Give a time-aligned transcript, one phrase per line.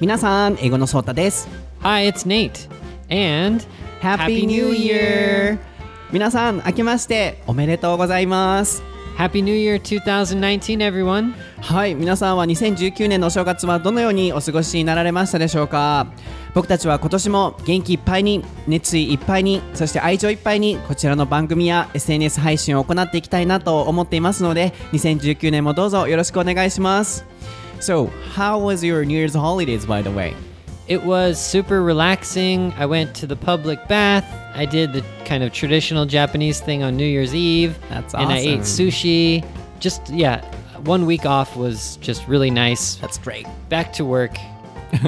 [0.00, 1.46] 皆さん、英語のソータです。
[1.82, 2.70] Hi, it's Nate.
[3.10, 3.62] And
[4.00, 5.58] Happy New Year!
[6.10, 8.82] 皆さん、明けましておめでとうございます。
[9.18, 11.34] Happy New Year 2019, everyone.
[11.60, 16.06] はい、皆さんは2019年のお正月はどのようにお過ごしになられましたでしょうか
[16.54, 27.26] 僕たちは今年も元気いっぱいに熱意いっぱいにそして愛情いっぱいにこちらの番組や SNS 配信を行っていきたいなと思っていますので2019年もどうぞよろしくお願いします
[27.80, 30.36] So, how was your New Year's holidays by the way?
[30.86, 32.74] It was super relaxing.
[32.76, 34.26] I went to the public bath.
[34.54, 37.78] I did the kind of traditional Japanese thing on New Year's Eve.
[37.88, 38.28] That's awesome.
[38.28, 39.46] And I ate sushi.
[39.78, 40.44] Just, yeah,
[40.80, 42.96] one week off was just really nice.
[42.96, 43.46] That's great.
[43.68, 44.36] Back to work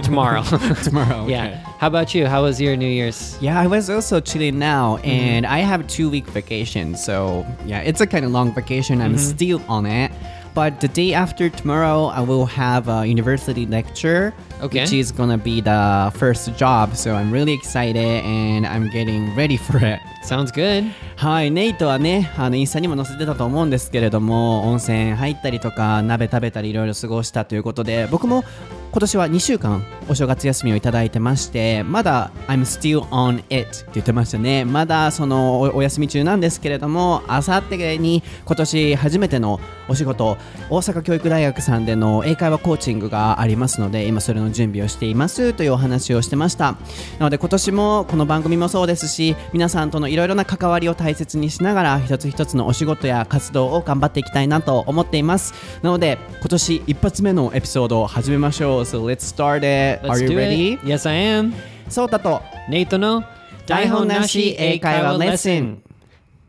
[0.02, 0.42] tomorrow.
[0.84, 1.26] Tomorrow.
[1.28, 1.56] yeah.
[1.78, 2.26] How about you?
[2.26, 3.36] How was your New Year's?
[3.40, 5.09] Yeah, I was also chilling now, mm-hmm.
[5.09, 6.95] and I have two week vacation.
[6.95, 9.00] So yeah, it's a kind of long vacation.
[9.00, 9.18] I'm mm-hmm.
[9.18, 10.12] still on it.
[10.55, 14.82] But the day after tomorrow, I will have a university lecture, Okay.
[14.82, 16.95] which is gonna be the first job.
[16.95, 19.99] So I'm really excited, and I'm getting ready for it.
[20.23, 20.91] Sounds good.
[21.16, 28.45] はい、ネイトはね、あのインスタにも載せてたと思うんですけれども、温泉入ったりとか、鍋食べたりいろいろ過ごしたということで、僕も
[28.93, 34.66] 今年は2週間お正月休みをいただいてまして、まだ I'm still on it って言ってましたね。
[34.66, 40.37] まだそのおお休み中なんですけれども、あさってに今年初めてのお仕事、
[40.68, 46.73] 大阪教育大学さんでの英会話コーチングがありますので、今それの準備をしていますというお話をしてました。
[47.18, 55.54] なので今年もこの番組もそうですし、皆さんとのいろいろな関わりを大切にしながら、一つ一つのお仕事や活動を頑張っていきたいなと思っています。
[55.80, 58.82] なので今年一発目のエピソードを始めましょう。
[58.82, 60.01] So let's start it.
[60.01, 60.73] Let's Are you do ready?
[60.73, 60.79] it.
[60.84, 61.54] Yes, I am.
[61.90, 62.41] そうだと。
[62.68, 63.23] Nate no
[63.68, 65.84] 台本なし英会話レッスン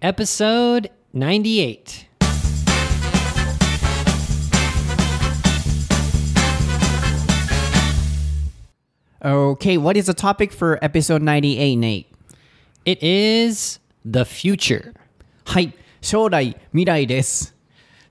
[0.01, 2.09] Episode 98.
[9.21, 12.07] Okay, what is the topic for episode 98, Nate?
[12.87, 14.95] It is the future.
[15.45, 17.52] はい、将来、未来です。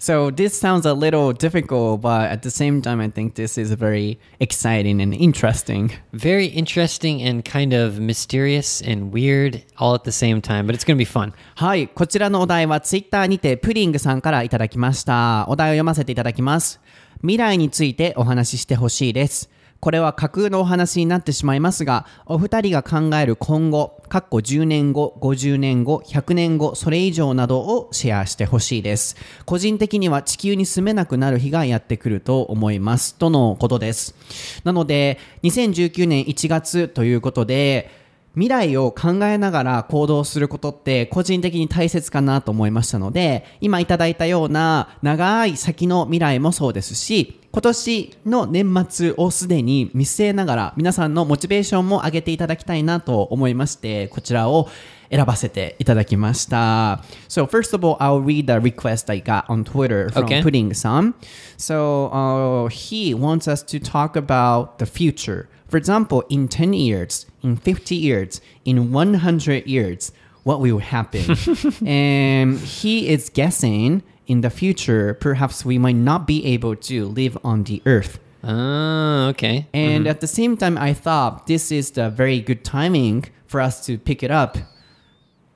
[0.02, 3.70] So this sounds a little difficult, but at the same time, I think this is
[3.70, 5.92] very exciting and interesting.
[6.12, 10.82] Very interesting and kind of mysterious and weird all at the same time, but it's
[10.82, 11.32] going to be fun.
[11.54, 15.46] はい、こちらのお題はツイッターにてプリングさんからいただきました。
[15.48, 16.80] お題を読ませていただきます。
[17.20, 19.50] 未来についてお話ししてほしいです。
[19.82, 29.16] これは架空のお話になってしまいますが、お二人が考える今後、かっこ10年後、50年後、100年後、それ以上などをシェアしてほしいです。
[29.44, 33.16] 個人的には地球に住めなくなる日がやってくると思います。
[33.16, 34.14] とのことです。
[34.62, 37.90] なので、2019年1月ということで、
[38.34, 54.70] 未来を考えながら行動することって個人的に大切かなと思いましたので今いただいたような長い先の未来もそうですし今年の年末をすでに見据えながら皆さんのモチベーションも上げていただきたいなと思いましてこちらを
[55.10, 57.04] 選ばせていただきました。
[57.28, 60.42] So first of all, I'll read the request I got on Twitter from Okay.
[60.42, 61.12] Pudding Sam.
[61.58, 65.50] So uh, he wants us to talk about the future.
[65.68, 70.12] For example, in 10 years, in 50 years, in 100 years,
[70.44, 71.36] what will happen?
[71.86, 77.36] and he is guessing in the future, perhaps we might not be able to live
[77.44, 78.18] on the earth.
[78.44, 79.66] Oh, okay.
[79.72, 80.10] And mm-hmm.
[80.10, 83.98] at the same time, I thought this is the very good timing for us to
[83.98, 84.56] pick it up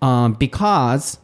[0.03, 1.19] um, because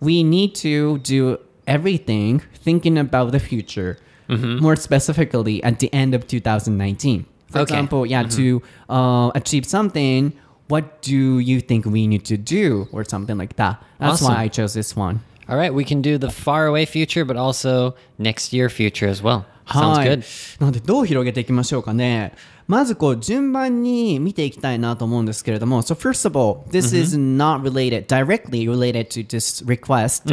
[0.00, 3.98] we need to do everything thinking about the future,
[4.28, 4.58] mm-hmm.
[4.58, 7.26] more specifically at the end of 2019.
[7.51, 7.73] For Okay.
[7.75, 10.33] example, yeah, to uh, achieve something,
[10.69, 13.77] what do you think we need to do, or something like that?
[13.99, 14.33] That's Awesome.
[14.35, 15.19] why I chose this one.
[15.47, 19.21] All right, we can do the far away future, but also next year future as
[19.21, 19.45] well.
[19.67, 20.23] Sounds はい good.
[20.59, 22.33] なのでどう広げていきましょうかね。
[22.65, 30.23] まずこう順番に見ていきたいなと思うんですけれども、So first of all, this is not related, directly related to this request,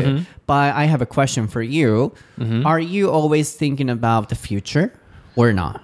[0.46, 2.12] but I have a question for you.
[2.64, 4.92] Are you always thinking about the future
[5.36, 5.80] or not?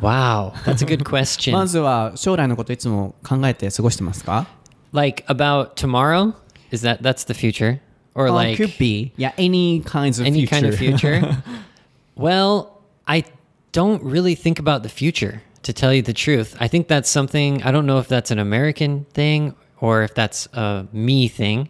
[0.00, 1.52] Wow, that's a good question.
[1.52, 4.46] まずは将来のこといつも考えて過ごしてますか
[4.92, 6.34] like about tomorrow?
[6.70, 7.80] Is that that's the future?
[8.14, 9.12] Or Uh, like could be.
[9.16, 10.50] Yeah, any kinds of any future.
[10.54, 11.42] kind of future?
[12.16, 13.24] well, I
[13.72, 16.56] don't really think about the future, to tell you the truth.
[16.60, 20.46] I think that's something, I don't know if that's an American thing or if that's
[20.52, 21.68] a me thing,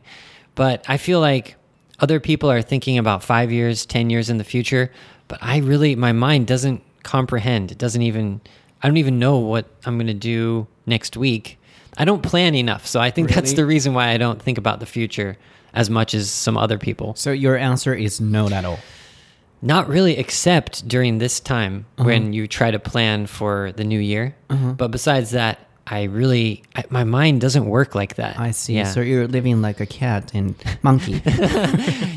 [0.55, 1.57] but I feel like
[2.01, 4.91] other people are thinking about five years, 10 years in the future,
[5.29, 7.72] but I really, my mind doesn't comprehend.
[7.72, 8.42] It doesn't even,
[8.84, 11.58] I don't even know what I'm going to do next week.
[11.98, 12.86] I don't plan enough.
[12.88, 15.38] So I think that's the reason why I don't think about the future
[15.74, 17.14] as much as some other people.
[17.16, 18.80] so your answer is no at all.
[19.62, 22.08] Not really, except during this time Uh-huh.
[22.08, 24.36] when you try to plan for the new year.
[24.48, 25.60] But besides that,
[25.92, 28.40] I really, I, my mind doesn't work like that.
[28.40, 28.76] I see.
[28.76, 31.14] Yeah, So you're living like a cat and monkey.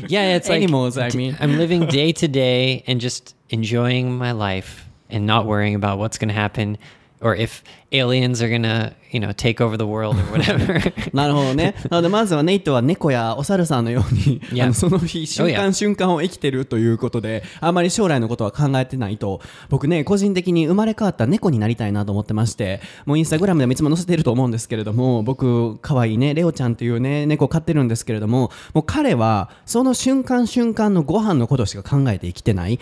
[0.07, 1.35] yeah it's like Animals, I mean.
[1.39, 6.19] I'm living day to day and just enjoying my life and not worrying about what's
[6.19, 6.77] going to happen
[7.23, 10.93] or if aliens are to, you know, take over the world or whatever.
[11.13, 11.75] なるほどね。
[11.89, 14.63] なので、まずはネイトは猫やお猿さんのように、Yeah.
[14.63, 15.55] あのその日、瞬 Oh.
[15.55, 32.79] 間瞬間を生きてるということで、あまり将来のことは考えてないと、僕ね、個人的に生まれ変わった猫になりたいなと思ってまして、もうインスタグラムでもいつも載せてると思うんですけれども、僕、可愛いね、レオちゃんっていうね、猫を飼ってるんですけれども、もう彼は、その瞬間瞬間のご飯のことしか考えて生きてない。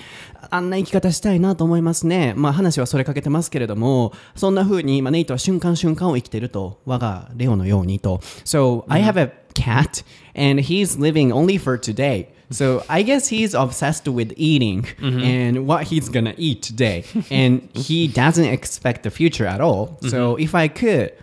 [0.50, 2.34] あんな生き方したいなと思いますね。
[2.36, 8.20] まあ話はそれかけてますけれども、そんな風に、まあネイトは瞬間瞬間を生きてると、我がレオのようにと。
[8.44, 10.04] So, I have a cat
[10.36, 12.28] and he's living only for today.
[12.52, 17.06] So I guess he's obsessed with eating and what he's gonna eat today.
[17.32, 19.98] And he doesn't expect the future at all.
[20.10, 21.14] So if I could,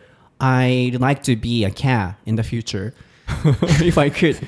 [0.41, 2.94] I'd like to be a cat in the future.
[3.85, 4.39] if I could.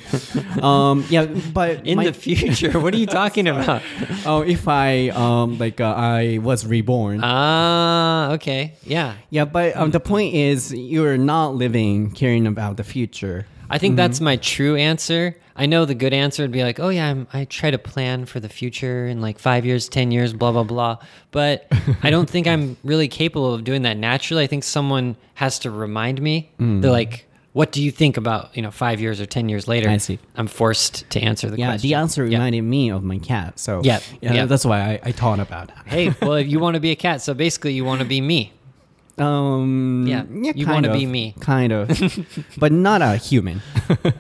[0.63, 3.83] Um, yeah, but In my- the future, what are you talking about?
[4.27, 7.21] Oh, if I um like uh, I was reborn.
[7.23, 8.75] Ah, okay.
[8.85, 9.15] Yeah.
[9.31, 13.47] yeah, but um, the point is you're not living caring about the future.
[13.73, 15.37] I think that's my true answer.
[15.55, 18.25] I know the good answer would be like, oh yeah, I'm, I try to plan
[18.25, 20.99] for the future in like five years, ten years, blah blah blah.
[21.31, 21.69] But
[22.03, 24.43] I don't think I'm really capable of doing that naturally.
[24.43, 26.51] I think someone has to remind me.
[26.59, 29.89] They're like, what do you think about you know five years or ten years later?
[29.89, 30.19] I see.
[30.37, 31.89] I'm forced to answer the Yeah, question.
[31.89, 32.39] the answer Yeah.
[32.39, 33.59] reminded me of my cat.
[33.59, 34.47] So Yeah, yeah, yeah.
[34.47, 35.71] that's why I, I thought about.
[35.87, 38.21] Hey, well, if you want to be a cat, so basically you want to be
[38.21, 38.53] me.
[39.21, 40.25] Um, Yeah,
[40.55, 41.35] you kind wanna of, be me.
[41.41, 41.89] kind of,
[42.59, 43.61] but not a human.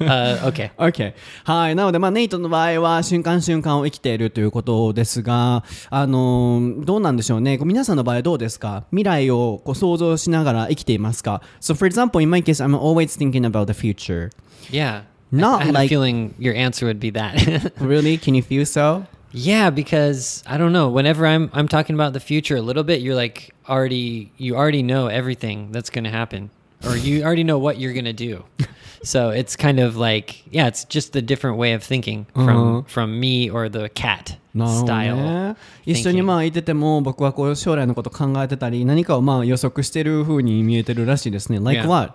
[0.01, 0.71] Uh, okay.
[0.77, 1.15] OK。
[1.45, 1.75] はい。
[1.75, 7.59] なので、まあ、ネイトの場合は、瞬間瞬間を生きているということですが、あのーどうなんでしょうね。
[7.65, 14.31] 皆さんの場合はどうですか未来をこう想像しながら生きていますか ?So, for example, in my case, I'm always thinking about the future.
[14.71, 15.03] Yeah.
[15.33, 17.73] Not I, I had like- a feeling your answer would be that.
[17.81, 18.19] Really?
[18.19, 19.05] Can you feel so?
[19.32, 20.90] Yeah, because I don't know.
[20.90, 24.82] Whenever I'm I'm talking about the future a little bit, you're like already you already
[24.82, 26.50] know everything that's going to happen,
[26.86, 28.46] or you already know what you're going to do.
[29.04, 33.20] so it's kind of like yeah, it's just a different way of thinking from from
[33.20, 35.16] me or the cat なるほど style.
[35.16, 35.56] ね。
[35.86, 41.60] 一緒にまあいてても僕はこう将来のこと考えてたり何かをまあ予測してる風に見えてるらしいですね。
[41.60, 41.88] Like Yeah.
[41.90, 42.14] what?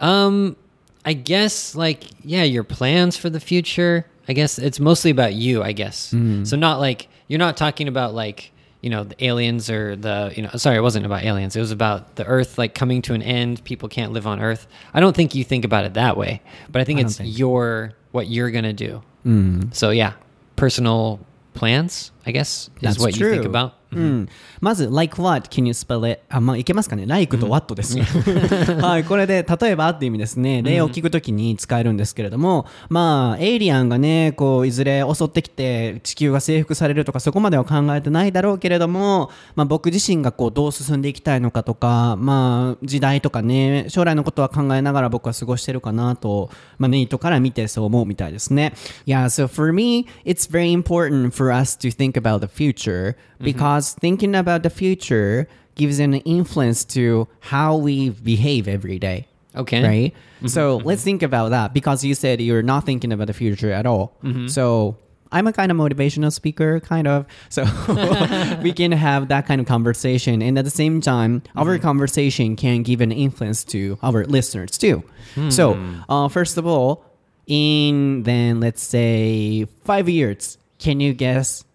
[0.00, 0.56] Um,
[1.04, 4.04] I guess like yeah, your plans for the future.
[4.27, 5.63] I guess it's mostly about you.
[5.63, 6.13] I guess
[6.43, 6.55] so.
[6.55, 8.51] Not like you're not talking about like
[8.81, 11.55] you know the aliens or the you know sorry, it wasn't about aliens.
[11.55, 13.63] It was about the Earth like coming to an end.
[13.63, 14.67] People can't live on Earth.
[14.93, 17.37] I don't think you think about it that way, but I think I it's think
[17.37, 19.01] your what you're gonna do.
[19.25, 19.73] Mm.
[19.73, 20.13] So yeah,
[20.55, 21.19] personal
[21.53, 22.11] plans.
[22.25, 23.75] I guess is That's what you think about.
[23.95, 24.29] うん、
[24.61, 25.49] まず、like what?
[25.49, 26.21] Can you spell it?
[26.29, 28.03] あ、まあ、いけますかね ?like と what ですね。
[28.81, 30.61] はい、これで、例えばっていう意味ですね。
[30.61, 48.73] 例を聞くときに使えるんですけれども、まあ、エイリアンがね、こう、いずれ襲ってきて、地球が征服されるとか、そこまでは考えてないだろうけれども、まあ、僕自身がこう、どう進んでいきたいのかとか、まあ、時代とかね、将来のことは考えながら僕は過ごしてるかなと、まあ、ネイトから見てそう思うみたいですね。
[49.05, 54.35] Yeah, so for me, it's very important for us to think about the future because thinking
[54.35, 59.27] about the future gives an influence to how we behave every day.
[59.55, 59.83] Okay.
[59.83, 60.13] Right?
[60.37, 60.47] Mm-hmm.
[60.47, 60.87] So mm-hmm.
[60.87, 64.15] let's think about that because you said you're not thinking about the future at all.
[64.23, 64.47] Mm-hmm.
[64.47, 64.97] So
[65.31, 67.25] I'm a kind of motivational speaker, kind of.
[67.49, 67.63] So
[68.63, 70.41] we can have that kind of conversation.
[70.41, 75.03] And at the same time, our conversation can give an influence to our listeners too.
[75.49, 75.99] So, hmm.
[76.07, 77.03] uh, first of all,
[77.45, 81.65] in then let's say five years, can you guess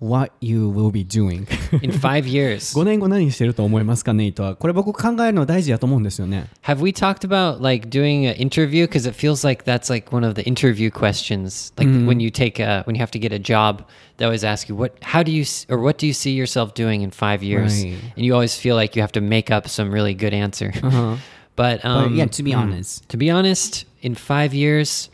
[0.00, 1.46] what you will be doing?
[1.80, 8.86] In five years, 5年後何してると思いますかネイトはこれ僕考えるの大事だと思うんですよね Have we talked about like doing an interview?
[8.88, 11.72] Because it feels like that's like one of the interview questions.
[11.78, 13.84] Like when you take a when you have to get a job,
[14.16, 16.74] they always ask you what, how do you s- or what do you see yourself
[16.74, 17.84] doing in five years?
[17.84, 17.94] Right.
[18.16, 20.72] And you always feel like you have to make up some really good answer.
[20.82, 21.20] but
[21.54, 25.10] But um, yeah to be honest to be honest, in five years,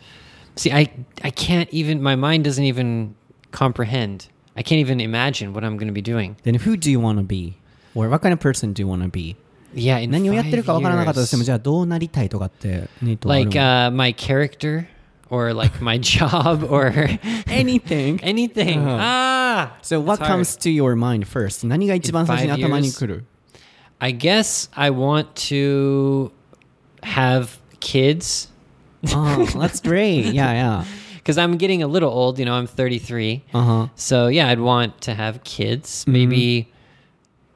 [0.57, 0.89] see, I
[1.23, 2.01] I can't even.
[2.03, 3.15] My mind doesn't even
[3.53, 4.29] comprehend.
[4.57, 6.37] I can't even imagine what I'm going to be doing.
[6.43, 7.55] then who do you want to be
[7.95, 9.37] or what kind of person do you want to be
[9.75, 11.45] Yeah, in 何をやってる five かわからなかったとしても years.
[11.47, 14.87] じゃあどうなりたいとかってネイトはある like の uh, my character
[15.31, 16.91] or like my job or
[17.47, 18.81] anything anything.
[18.81, 18.97] Uh-huh.
[18.99, 20.39] Ah, so what It's hard.
[20.39, 22.99] comes to your mind first 何が一番最初に five 頭に years?
[22.99, 23.25] 来る
[24.01, 26.31] I guess I want to
[27.03, 28.49] have kids
[29.15, 30.85] ああ that's great yeah yeah
[31.23, 32.39] because I'm getting a little old.
[32.39, 33.43] You know, I'm 33.
[33.55, 33.87] Uh huh.
[33.97, 36.05] So yeah, I'd want to have kids.
[36.07, 36.69] Maybe,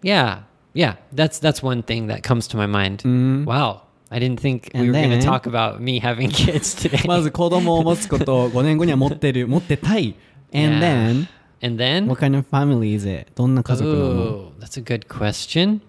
[0.02, 0.42] yeah,
[0.74, 0.96] yeah.
[1.12, 3.02] That's that's one thing that comes to my mind.
[3.46, 6.74] Wow, I didn't think we And were going to then- talk about me having kids
[6.74, 7.06] today.
[7.06, 10.14] まず子供を持つことを5年後には持ってる、持ってたい。
[10.54, 10.80] And Yeah.
[10.80, 11.28] then,
[11.62, 13.28] and then, what kind of family is it?
[13.34, 15.80] どんな家族なの oh, that's a good question.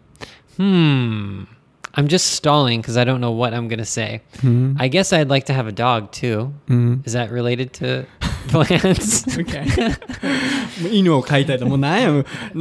[0.58, 1.48] Hmm.
[1.98, 4.22] I'm just stalling because I don't know what I'm going to say.
[4.80, 6.54] I guess I'd like to have a dog too.
[7.06, 8.06] Is that related to
[8.48, 9.28] plants?
[9.38, 9.66] Okay.
[10.82, 11.66] もう犬を飼いたいと。
[11.68, 12.20] もうなんやも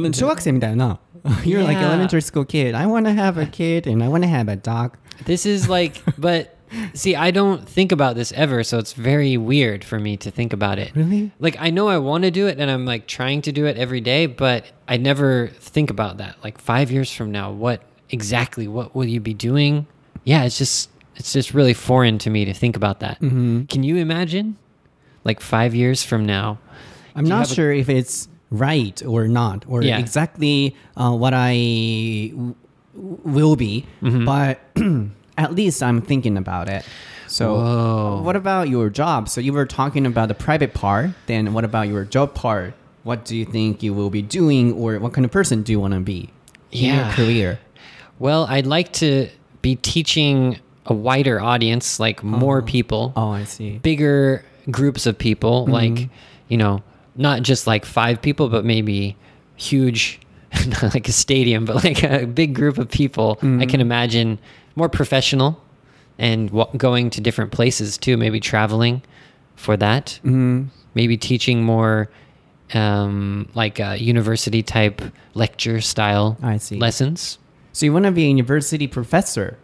[0.09, 0.99] う小学生みたいな。
[1.43, 1.89] You're like Yeah.
[1.89, 2.75] elementary school kid.
[2.75, 4.97] I want to have a kid and I want to have a dog.
[5.25, 6.55] This is like, but
[6.93, 10.51] see, I don't think about this ever, so it's very weird for me to think
[10.53, 10.91] about it.
[10.95, 11.31] Really?
[11.39, 13.77] Like, I know I want to do it and I'm like trying to do it
[13.77, 16.35] every day, but I never think about that.
[16.43, 19.86] Like, five years from now, what exactly, what will you be doing?
[20.24, 23.18] Yeah, it's just, it's just really foreign to me to think about that.
[23.20, 24.56] Can you imagine?
[25.24, 26.58] Like, five years from now?
[27.14, 29.98] I'm not have a- sure if it's right or not or Yeah.
[29.98, 32.54] exactly uh, what I w-
[32.94, 34.24] will be, Mm-hmm.
[34.24, 34.60] but
[35.38, 36.84] at least I'm thinking about it.
[37.26, 38.22] So, Whoa.
[38.22, 39.28] what about your job?
[39.28, 41.10] So, you were talking about the private part.
[41.26, 42.72] Then, what about your job part?
[43.02, 45.80] What do you think you will be doing, or what kind of person do you
[45.80, 46.30] want to be
[46.72, 47.58] in your career?
[48.18, 49.28] Well, I'd like to
[49.62, 53.12] be teaching a wider audience, like more people.
[53.16, 53.78] Oh, I see.
[53.78, 56.10] bigger groups of people like
[56.48, 56.82] you know
[57.16, 59.16] not just like five people but maybe
[59.56, 60.20] huge
[60.66, 64.38] not like a stadium but like a big group of people i can imagine
[64.76, 65.58] more professional
[66.18, 69.00] and wa going to different places too maybe traveling
[69.56, 70.20] for that
[70.94, 72.10] maybe teaching more
[72.74, 75.00] um, like uh, university type
[75.32, 76.76] lecture style I see.
[76.76, 77.38] lessons
[77.77, 79.55] So, you want to be a university professor?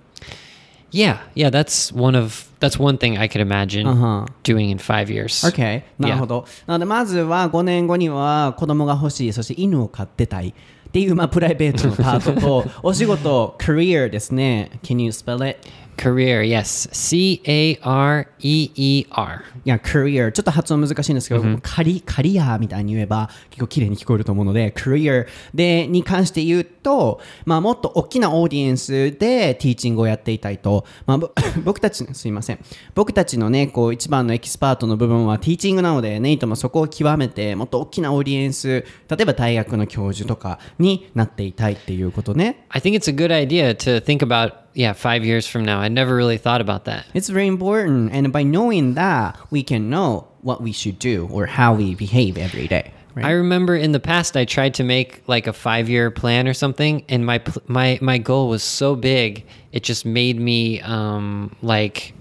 [0.91, 4.25] yeah yeah that's one of that's one thing i could imagine Uh-huh.
[4.43, 5.83] doing in five years OK。
[5.99, 6.45] なるほど。
[6.65, 10.49] なので、まずは5年後には子供が欲しい、そして犬を飼ってたい。
[10.49, 14.71] っていう、まあ、プライベートのパートと、お仕事、career で すね。
[14.81, 15.59] Can you spell it?
[15.96, 16.88] Career, yes.
[16.92, 19.44] C A R E E R.
[19.64, 20.32] いや、career。
[20.32, 31.30] ちょっと発音難しいんですけど、カリ、カリアみたいに言えば結構綺麗に聞こえると思うので、career で、に関して言うと、まあ、もっと大きなオーディエンスでティーチングをやっていたいと、まあ、ぼ
[31.64, 32.58] 僕たち、すいません。
[32.94, 42.66] 僕たちのね、こう、一番のエキスパートの部分はティーチングなので、ネイトもそこを極めて、もっと大きなオーディエンス、例えば大学の教授とかになっていたいっていうことね。
[42.68, 45.78] I think it's a good idea to think about, yeah, five years from now.
[45.78, 47.06] I never really thought about that.
[47.14, 51.46] It's very important, and by knowing that, we can know what we should do or
[51.46, 52.92] how we behave every day.
[53.14, 53.26] Right?
[53.26, 56.54] I remember in the past I tried to make like a five year plan or
[56.54, 61.54] something, and my pl- my my goal was so big, it just made me um,
[61.62, 62.12] like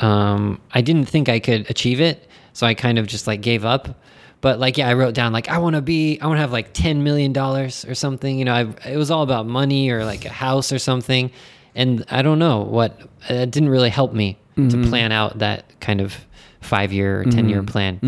[0.00, 3.64] um, I didn't think I could achieve it, so I kind of just like gave
[3.64, 4.00] up.
[4.40, 6.52] But like yeah, I wrote down like I want to be I want to have
[6.52, 8.36] like ten million dollars or something.
[8.36, 11.30] You know, I, it was all about money or like a house or something,
[11.74, 12.94] and I don't know what
[13.28, 16.12] it didn't really help me to plan out that kind of
[16.60, 17.98] five year or ten year plan.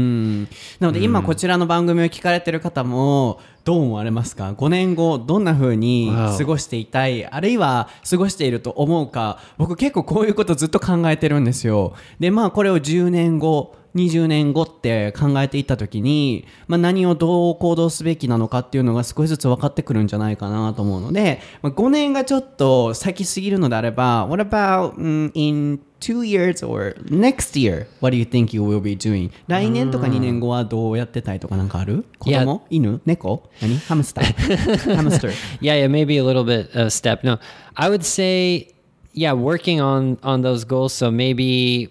[0.80, 7.24] なので今こちらの番組を聞かれてる方もどう思われますか ?5 年後どんな風に.過ごしていたい？
[7.24, 9.38] あるいは過ごしていると思うか？
[9.56, 11.94] 僕結構こういうことずっと考えてるんですよ。
[12.20, 28.96] でまあこれを10年後20年後って考えていった時に、まあ、何をどう行動すべきなのかっていうのが少しずつ分かってくるんじゃないかなと思うので、まあ、5年がちょっと先すぎるのであれば What about、mm, in two years or next year what do you think you will be
[28.96, 35.30] doing 来年とか2年後はどうやってたいとかなんかある子供犬猫何ハムスターハムスター
[35.60, 37.38] yeah yeah maybe a little bit of step no
[37.76, 38.74] i would say
[39.14, 41.88] yeah working on on those goals so maybe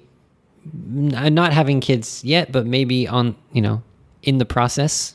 [0.65, 3.83] not having kids yet but maybe on you know
[4.23, 5.13] in the process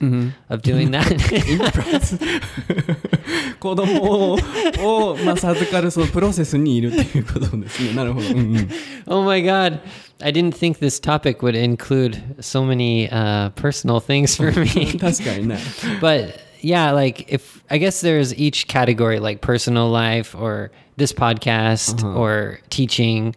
[0.50, 1.12] of doing that
[3.60, 4.38] 子供を
[4.80, 8.70] を、まあ、授かるそのプロセスにいるっていうことですねなるほど、うんうん、
[9.08, 9.80] oh my god
[10.22, 15.58] i didn't think this topic would include so many uh, personal things for me 確かにね
[16.00, 22.04] but yeah like if i guess there's each category like personal life or this podcast
[22.16, 23.36] or teaching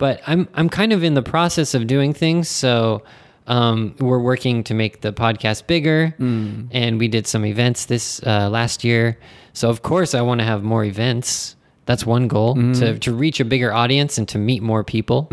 [0.00, 2.48] but i'm i'm kind of in the process of doing things.
[2.48, 3.02] So
[3.46, 6.14] um, we're working to make the podcast bigger.
[6.18, 9.16] And we did some events this uh, last year.
[9.52, 11.56] So of course i want to have more events.
[11.86, 15.26] That's one goal to, to reach a bigger audience and to meet more people.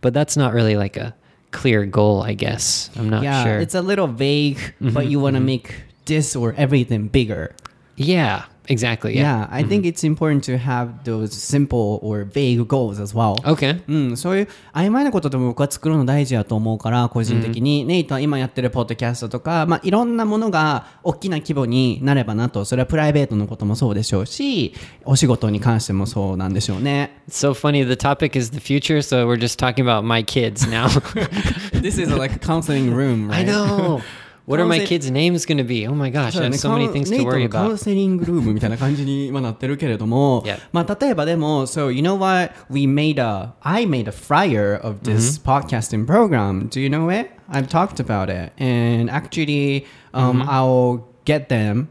[0.00, 1.14] But that's not really like a
[1.50, 2.90] clear goal i guess.
[2.96, 3.58] I'm not Yeah, sure.
[3.64, 5.68] it's a little vague but you want to make
[6.04, 7.54] this or everything bigger.
[7.96, 9.14] Yeah, exactly.
[9.14, 9.28] Yeah.
[9.28, 13.36] Yeah, I think it's important to have those simple or vague goals as well.
[13.44, 13.82] Okay.
[13.88, 27.22] うん、そういう曖昧なことでも僕は作るの大事やと思うから、個人的に、ネイトは今やってるポッドキャストとか、まあ、いろんなものが大きな規模になればなと、それはプライベートのこともそうでしょうし、お仕事に関してもそうなんでしょうね。
[27.28, 27.86] It's so funny.
[27.86, 30.88] The topic is the future, so we're just talking about my kids now.
[31.72, 33.40] This is like a counseling room, right?
[33.40, 34.00] I know.
[34.47, 35.87] What are my Counsel- kids' names going to be?
[35.87, 37.31] Oh my gosh, そう I だ have ね so many カウン things ネ to イト
[37.31, 37.77] worry のカウン about.
[37.77, 40.59] セリングルームみたいな感じに今なってるけれども Yeah.
[40.73, 42.51] まあ例えばでも So you know what?
[42.69, 46.67] We made a I made a flyer of this podcasting program.
[46.67, 47.29] Do you know it?
[47.49, 48.51] I've talked about it.
[48.61, 51.87] And actually um, I'll get them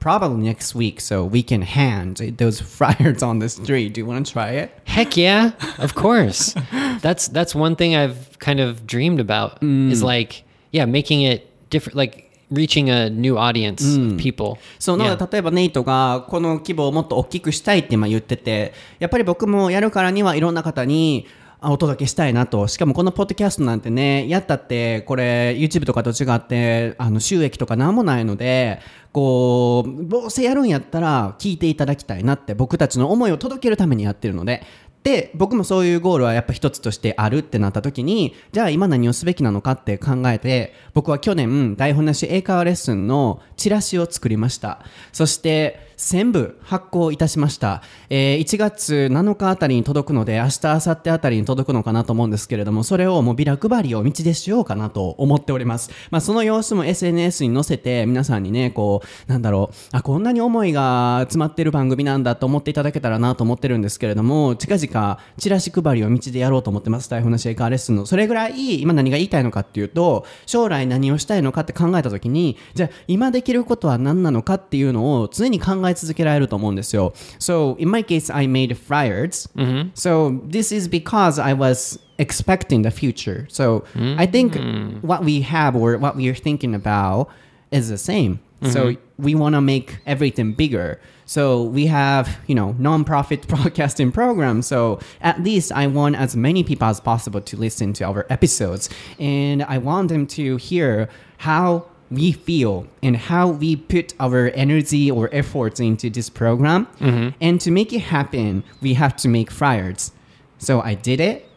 [0.00, 3.94] probably next week so we can hand those flyers on the street.
[3.94, 4.70] Do you want to try it?
[4.84, 6.54] Heck yeah, of course.
[7.00, 11.97] that's that's one thing I've kind of dreamed about is like yeah, making it different,
[11.97, 14.57] like reaching a new audience of people.
[14.79, 21.25] そうなの.で例えばネイトがこの規模をもっと大きくしたいって今言っててやっぱり僕もやるからにはいろんな方に
[21.61, 28.79] あお届けしたいなとしかもこのポッドキャストなんてねやったってこれ YouTube とかと違ってあの収益とかなんもないので
[29.11, 34.61] こうどうせやるんやったら聞いていただきたいなって僕たちの思いを届けるためにやってるので
[35.05, 44.79] で僕もそういうゴールはやっぱ一つとしてあるってなった時にじゃあ今何をすべきなのかって考えて僕は去年台本なし英会話レッスンのチラシを作りました。
[45.13, 67.09] そして全部発行いたしました、えー1月7日あたりに届くので明日明後日あたりに届くのかなと思うんですけれどもそれをもうビラ配りを道でしようかなと思っております、まあ、その様子も SNS に載せて皆さんにねこうなんだろうあこんなに思いが詰まってる番組なんだと思っていただけたらなと思ってるんですけれども近々チラシ配りを道でやろうと思ってます。
[67.09, 68.05] 台本のシェイカーレッスンの。
[68.05, 83.46] それぐらい今何が言いたいのかっていうと将来何をしたいのかって考えた時にじゃあ今できることは何なのかっていうのを常に考続けられると思うんですよ So in my case I made flyers、So this is because I was expecting the future
[83.48, 83.84] So
[84.18, 84.56] I think
[85.02, 87.28] what we have or what we are thinking about
[87.70, 91.00] is the same So we want to make everything bigger.
[91.24, 94.60] So we have, you know, non-profit broadcasting program.
[94.62, 98.90] So at least I want as many people as possible to listen to our episodes,
[99.18, 105.09] and I want them to hear how we feel and how we put our energy
[105.09, 106.85] or efforts into this program.
[106.99, 107.29] Mm-hmm.
[107.41, 110.11] And to make it happen, we have to make flyers.
[110.57, 111.49] So I did it.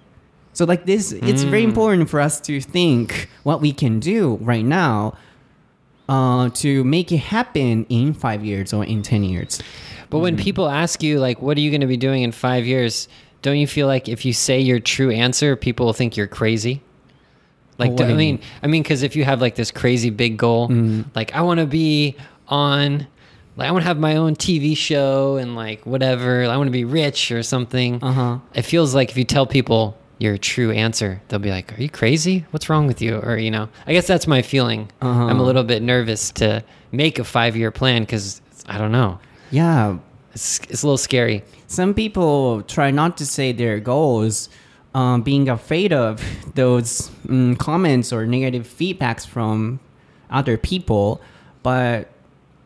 [0.52, 1.68] So like this, it's very mm.
[1.68, 5.16] important for us to think what we can do right now
[6.08, 9.60] uh, to make it happen in five years or in 10 years.
[10.10, 10.42] But when mm-hmm.
[10.42, 13.08] people ask you, like, what are you going to be doing in five years?
[13.42, 16.82] Don't you feel like if you say your true answer, people will think you're crazy?
[17.78, 18.40] Like, do- I mean?
[18.62, 20.68] I mean, because if you have like this crazy big goal,
[21.14, 22.16] like I want to be
[22.48, 23.06] on,
[23.56, 26.72] like I want to have my own TV show and like whatever, I want to
[26.72, 28.02] be rich or something.
[28.02, 28.38] Uh-huh.
[28.54, 31.88] It feels like if you tell people your true answer, they'll be like, "Are you
[31.88, 32.44] crazy?
[32.50, 34.90] What's wrong with you?" Or you know, I guess that's my feeling.
[35.00, 39.20] I'm a little bit nervous to make a five year plan because I don't know.
[39.52, 39.98] Yeah,
[40.34, 41.42] It's, it's a little scary.
[41.68, 44.48] some people try not to say their goals,
[44.94, 46.22] um, being afraid of
[46.54, 49.80] those mm, comments or negative feedbacks from
[50.30, 51.20] other people.
[51.62, 52.08] But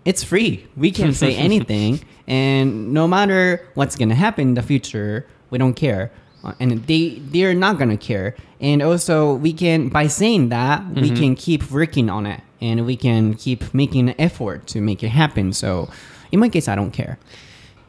[0.04, 0.66] it's free.
[0.76, 5.74] We can say anything, and no matter what's gonna happen in the future, we don't
[5.74, 6.10] care.
[6.44, 8.34] Uh, And they they're not gonna care.
[8.60, 12.96] And also, we can by saying that we can keep working on it, and we
[12.96, 15.52] can keep making an effort to make it happen.
[15.52, 15.88] So,
[16.30, 17.18] in my case, I don't care.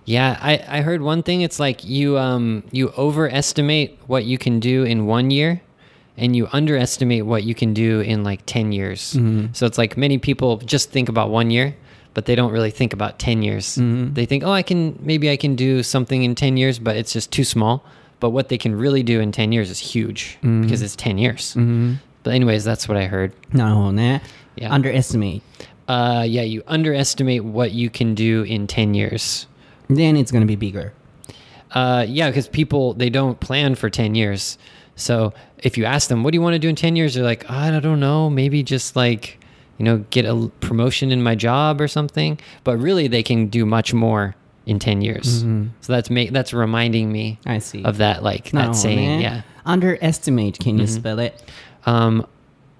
[0.05, 1.41] Yeah, I, I heard one thing.
[1.41, 5.61] It's like you um you overestimate what you can do in one year,
[6.17, 9.13] and you underestimate what you can do in like ten years.
[9.13, 9.53] Mm-hmm.
[9.53, 11.75] So it's like many people just think about one year,
[12.13, 13.77] but they don't really think about ten years.
[13.77, 14.13] Mm-hmm.
[14.13, 17.13] They think, oh, I can maybe I can do something in ten years, but it's
[17.13, 17.83] just too small.
[18.19, 20.61] But what they can really do in ten years is huge mm-hmm.
[20.61, 21.51] because it's ten years.
[21.55, 21.95] Mm-hmm.
[22.23, 23.33] But anyways, that's what I heard.
[23.51, 24.19] No, nah.
[24.55, 24.73] Yeah.
[24.73, 25.41] Underestimate.
[25.87, 29.47] Uh, yeah, you underestimate what you can do in ten years
[29.97, 30.93] then it's going to be bigger.
[31.71, 34.57] Uh, yeah, because people they don't plan for ten years.
[34.95, 37.23] So if you ask them, "What do you want to do in ten years?" They're
[37.23, 38.29] like, "I don't know.
[38.29, 39.39] Maybe just like."
[39.79, 43.65] You know, get a promotion in my job or something, but really they can do
[43.65, 45.43] much more in 10 years.
[45.43, 45.67] Mm-hmm.
[45.81, 49.41] So that's that's reminding me I see of that like that saying, yeah.
[49.65, 50.81] Underestimate, can mm-hmm.
[50.81, 51.43] you spell it?
[51.85, 52.25] Um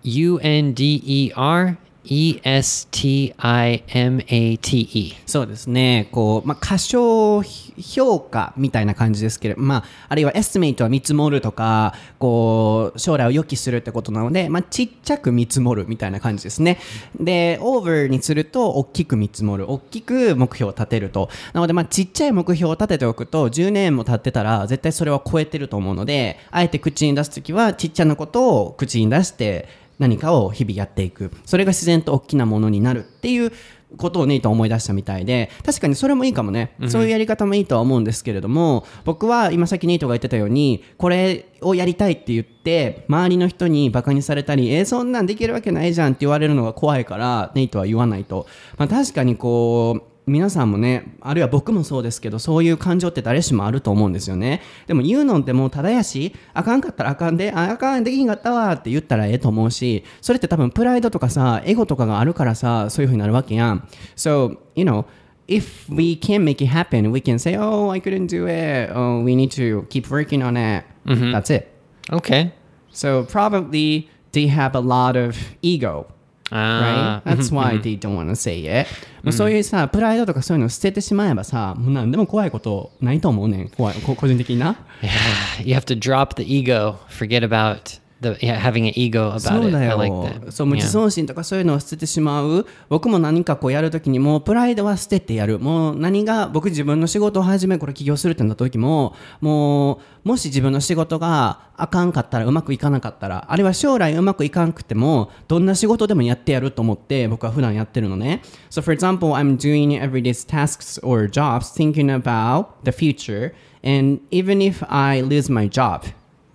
[0.04, 5.14] U N D E R E S T I M A T E.
[5.26, 6.10] そうですね。
[6.12, 16.80] こう、まあ、過小評価みたいな感じですけれど、まあ、あるいはエスティメイトは見積もるとか、こう、将来を予期するってことなので、まあ、ちっちゃく見積もるみたいな感じですね。
[17.20, 19.72] で、オーバーにすると、大きく見積もる。
[19.72, 21.30] 大きく目標を立てると。
[21.54, 31.32] なので、まあ、ちっちゃい目標を立てておくと、10年も経ってたら、絶対それは超えてると思うので、あえて口に出すときは、ちっちゃなことを口に出して、何かを日々やっていく。
[31.46, 33.54] それが自然と大きなものになるっていう
[33.98, 54.62] ことをネイトは思い出したみたいで確かにそれもいいかもね、そういうやり方もいいとは思うんですけれども僕は今さっきネイトが言ってたようにこれをやりたいって言って周りの人にバカにされたりえーそんなんできるわけないじゃんって言われるのが怖いからネイトは言わないと、まあ、確かにこう皆さんもねあるいは僕もそうですけどそういう感情って誰しもあると思うんですよね。
[54.88, 63.88] でも言うのってもうただやしあかんかったらあかんでああかんできひんかったわって言ったらええと思うしそれって多分プライドとかさエゴとかがあるからさそういう風になるわけやん。
[64.16, 65.06] So you know
[65.48, 68.94] if we can make it happen we can say oh I couldn't do it.
[68.94, 70.86] Oh we need to keep working on it.
[71.06, 71.68] That's it.
[72.12, 72.54] Okay.
[72.94, 76.06] so probably they have a lot of ego
[76.54, 77.22] right?
[77.22, 78.88] Ah, That's why they don't want to say it.
[79.24, 83.70] もうそういうさ、プライドとかそういうのを捨ててしまえばさ、もう何でも怖いことないと思うねん。
[83.70, 84.76] 怖い、こ個人的にな。
[85.02, 85.64] yeah.
[85.66, 86.98] You have to drop the ego.
[87.10, 89.72] Forget about the yeah, having an ego about そう it.
[89.72, 90.52] だ I よ like that.
[90.52, 90.78] そう、もう Yeah.
[90.78, 92.66] 自尊心とかそういうのを捨ててしまう。
[92.90, 95.60] 僕も何かこうやるときにもうプライドは捨ててやる。
[95.60, 108.42] もう何が、僕自分の仕事を始め、これ起業するってなった時も、もう、もし自分の仕事があかんかったら、うまくいかなかったら、あるいは将来うまくいかんくても、どんな仕事でもやってやると思って、僕は普段やってるのね。
[108.70, 113.54] So for example, I'm doing everyday tasks or jobs thinking about the future.
[113.84, 116.06] And even if I lose my job,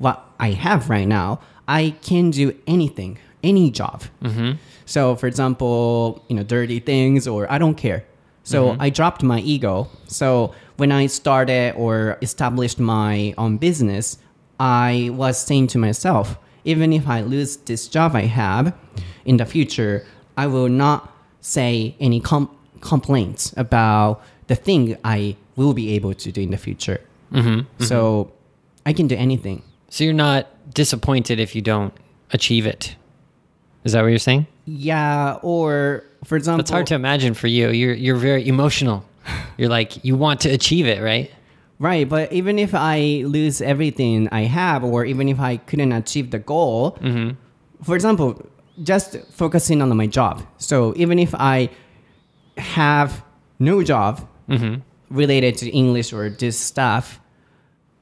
[0.01, 4.03] what I have right now, I can do anything, any job.
[4.23, 4.53] Mm-hmm.
[4.87, 8.05] So, for example, you know, dirty things, or I don't care.
[8.43, 8.81] So mm-hmm.
[8.81, 9.89] I dropped my ego.
[10.07, 14.17] So when I started or established my own business,
[14.59, 18.75] I was saying to myself, even if I lose this job I have
[19.27, 20.07] in the future,
[20.39, 22.51] I will not say any com-
[22.81, 27.01] complaints about the thing I will be able to do in the future.
[27.33, 27.85] Mm-hmm.
[27.85, 28.33] So
[28.87, 29.63] I can do anything.
[29.91, 31.95] So you're not disappointed if you don't
[32.33, 32.97] achieve it.
[33.85, 34.47] Is that what you're saying?
[34.67, 37.71] Yeah, or for example, It's hard to imagine for you.
[37.71, 39.05] You're you're very emotional.
[39.57, 41.31] You're like you want to achieve it, right?
[41.79, 42.09] right.
[42.09, 46.39] But even if I lose everything I have, or even if I couldn't achieve the
[46.39, 47.37] goal, mm-hmm.
[47.83, 48.45] for example,
[48.83, 50.43] just focusing on my job.
[50.59, 51.71] So even if I
[52.57, 53.25] have
[53.59, 54.81] no job mm-hmm.
[55.11, 57.21] related to English or this stuff,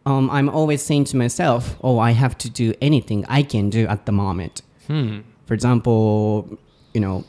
[0.06, 3.86] um, I'm always saying to myself, "Oh, I have to do anything I can do
[3.86, 4.62] at the moment."
[5.46, 6.58] For example,
[6.94, 7.24] you know,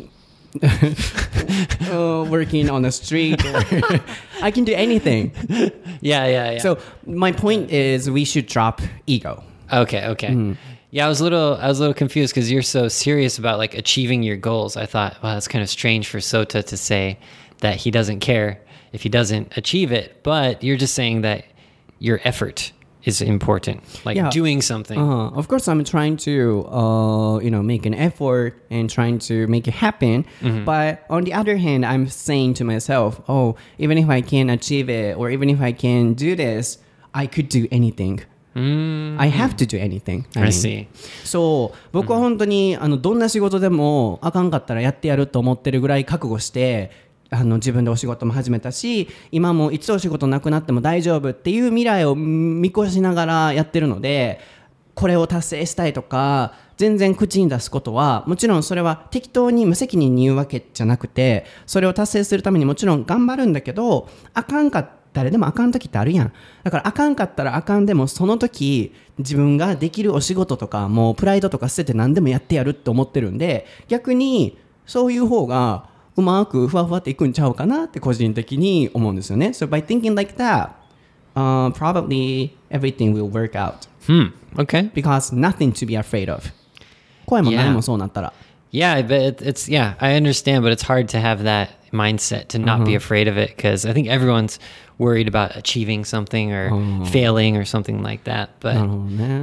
[0.63, 3.41] uh, working on the street,
[4.41, 5.31] I can do anything.
[5.99, 6.59] Yeah, yeah, yeah.
[6.59, 9.43] So my point is, we should drop ego.
[9.73, 10.31] Okay, okay.
[10.31, 10.53] Hmm.
[10.91, 13.57] Yeah, I was a little I was a little confused because you're so serious about
[13.57, 14.77] like achieving your goals.
[14.77, 17.17] I thought, wow, that's kind of strange for Sota to say
[17.61, 18.61] that he doesn't care
[18.93, 21.45] if he doesn't achieve it, but you're just saying that
[21.98, 22.72] your effort
[23.04, 24.30] is important, like Yeah.
[24.30, 24.96] doing something.
[24.98, 29.46] Uh, of course, I'm trying to, uh, you know, make an effort and trying to
[29.48, 30.24] make it happen.
[30.64, 34.88] But on the other hand, I'm saying to myself, oh, even if I can achieve
[34.88, 36.78] it, or even if I can do this,
[37.12, 38.20] I could do anything.
[38.54, 40.26] I have to do anything.
[40.36, 40.52] I mean.
[40.52, 40.86] see.
[41.24, 46.90] そう僕は本当にあのどんな仕事でもあかんかったらやってやると思ってるぐらい覚悟して
[47.29, 54.39] あの自分でお仕事も始めたし今もいつお仕事なくなっても大丈夫っていう未来を見越しながらやってるので
[54.93, 66.33] これを達成したいとか全然口に出すことはもちろんそれは適当に無責任に言うわけじゃなくてそれを達成するためにもちろん頑張るんだけどあかんかった誰でもあかん時ってあるやん。
[66.63, 84.32] だからあかんかったらあかんでもその時自分ができるお仕事とかもうプライドとか捨てて何でもやってやるって思ってるんで逆にそういう方がうまくふわふわっていくんちゃうかなって個人的に思うんですよね So by thinking like that、uh, probably everything will work out Hmm.
[84.58, 84.90] Okay.
[84.94, 86.50] because nothing to be afraid of
[87.26, 87.58] 怖いもん Yeah.
[87.64, 88.32] 何もそうなったら
[88.72, 92.59] Yeah, but it, it's yeah, I understand, but it's hard to have that mindset to
[92.59, 94.59] not be afraid of it because I think everyone's
[94.99, 98.59] worried about achieving something or failing or something like that.
[98.59, 98.75] But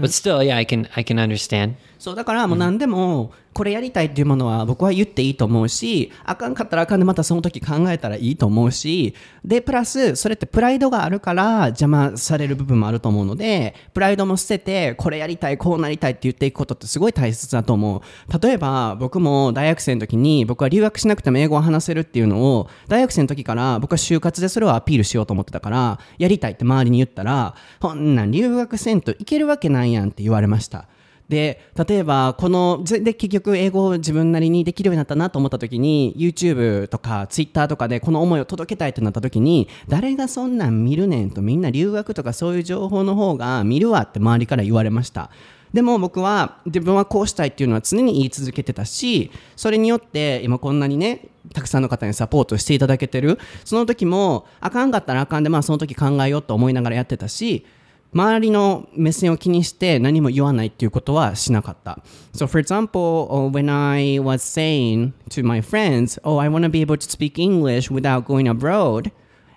[0.00, 1.76] but still, yeah, I can I can understand.
[2.04, 30.86] そうだからもう何でもこれやりたいっていうものは僕は言っていいと思うしあかんかったらあかんでまたその時考えたらいいと思うしでプラスそれってプライドがあるから邪魔される部分もあると思うのでプライドも捨ててこれやりたいこうなりたいって言っていくことってすごい大切だと思う例えば僕も大学生の時に僕は留学しなくても英語を話せるっていうのを大学生の時から僕は就活でそれをアピールしようと思ってたからやりたいって周りに言ったらこんなん留学せんといけるわけないやんって言われました。
[31.28, 45.30] で例えばこので結局英語を自分なりにできるようになったなと思った時に YouTube とか Twitter とかでこの思いを届けたいってなった時に誰がそんなん見るねんとみんな留学とかそういう情報の方が見るわって周りから言われました。
[45.74, 57.66] でも僕は自分はこうしたいっていうのは常に言い続けてたしそれによって今こんなにねたくさんの方にサポートしていただけてるその時もあかんかったらあかんでまあその時考えようと思いながらやってたし
[58.12, 61.98] 周りの目線を気にして何も言わないっていうことはしなかった。
[62.32, 66.80] So for example, uh, when I was saying to my friends, oh, I want to be
[66.80, 69.10] able to speak English without going abroad,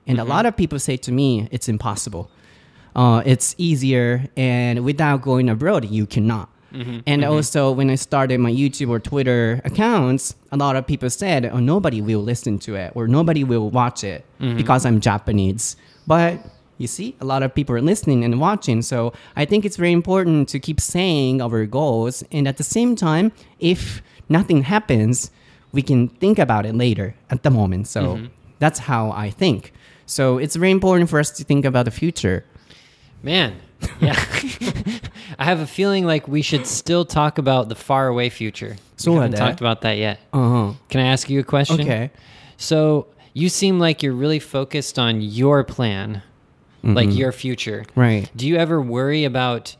[0.07, 2.31] and a lot of people say to me, it's impossible.
[2.97, 6.49] Uh, it's easier, and without going abroad, you cannot.
[6.73, 6.99] Mm-hmm.
[7.05, 7.31] And mm-hmm.
[7.31, 11.59] also, when I started my YouTube or Twitter accounts, a lot of people said, oh,
[11.59, 14.57] nobody will listen to it or nobody will watch it mm-hmm.
[14.57, 15.77] because I'm Japanese.
[16.05, 16.39] But
[16.77, 18.81] you see, a lot of people are listening and watching.
[18.81, 22.23] So I think it's very important to keep saying our goals.
[22.31, 25.31] And at the same time, if nothing happens,
[25.71, 27.87] we can think about it later at the moment.
[27.87, 28.27] So
[28.59, 29.73] that's how I think.
[30.05, 32.45] So it's very important for us to think about the future.
[33.23, 33.59] Man,
[33.99, 34.15] yeah.
[35.39, 38.77] I have a feeling like we should still talk about the far away future.
[39.05, 40.19] We haven't talked about that yet.
[40.33, 40.73] Uh-huh.
[40.89, 41.81] Can I ask you a question?
[41.81, 42.11] Okay.
[42.57, 46.23] So you seem like you're really focused on your plan,
[46.83, 47.85] like your future.
[47.95, 48.29] Right.
[48.35, 49.75] Do you ever worry about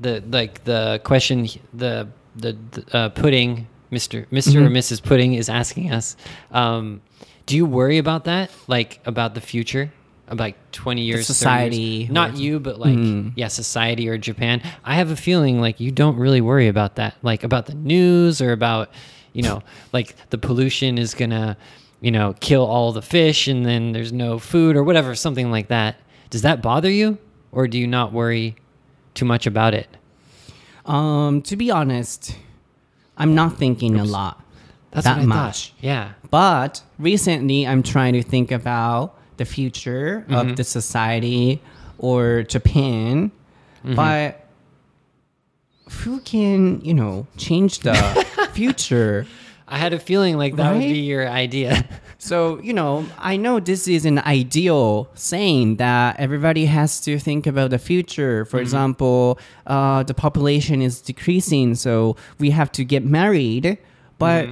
[0.00, 5.02] the like the question the the, the uh, pudding, Mister Mister or Mrs.
[5.02, 6.16] Pudding is asking us?
[6.50, 7.00] Um,
[7.46, 9.92] do you worry about that, like about the future?
[10.30, 11.26] About like 20 years 30 years?
[11.26, 12.98] society not you but like
[13.36, 14.62] yeah society or japan.
[14.84, 18.40] I have a feeling like you don't really worry about that like about the news
[18.40, 18.90] or about
[19.32, 19.62] you know
[19.92, 21.56] like the pollution is gonna
[22.00, 25.68] you know kill all the fish and then there's no food or whatever something like
[25.68, 25.96] that.
[26.30, 27.18] Does that bother you
[27.52, 28.54] or do you not worry
[29.14, 29.88] too much about it?
[30.86, 32.36] Um, to be honest,
[33.16, 34.42] I'm not thinking a lot
[34.92, 35.72] that's that much.
[35.80, 36.12] yeah.
[36.30, 40.54] But recently, I'm trying to think about the future of mm-hmm.
[40.54, 41.60] the society
[41.98, 43.32] or Japan.
[43.84, 43.96] Mm-hmm.
[43.96, 44.46] But
[45.90, 47.94] who can, you know, change the
[48.52, 49.26] future?
[49.72, 51.86] i had a feeling like that would be your idea
[52.22, 57.46] So, you know, I know this is an ideal saying that everybody has to think
[57.46, 58.44] about the future.
[58.44, 58.62] For mm-hmm.
[58.62, 63.78] example, uh, the population is decreasing, so we have to get married.
[64.18, 64.50] But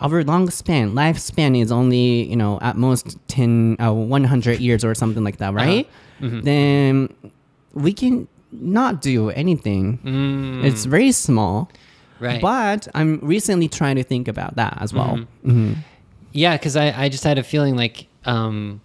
[0.00, 4.94] our long span, lifespan is only, you know, at most 10, uh, 100 years or
[4.94, 5.56] something like that, uh-huh.
[5.56, 5.88] right?
[6.20, 6.40] Mm-hmm.
[6.40, 7.14] Then
[7.72, 9.98] we can not do anything.
[9.98, 10.64] Mm.
[10.64, 11.70] It's very small.
[12.20, 15.16] right But I'm recently trying to think about that as well.
[15.16, 15.50] Mm-hmm.
[15.50, 15.80] Mm-hmm.
[16.32, 18.80] Yeah, because I, I just had a feeling like um,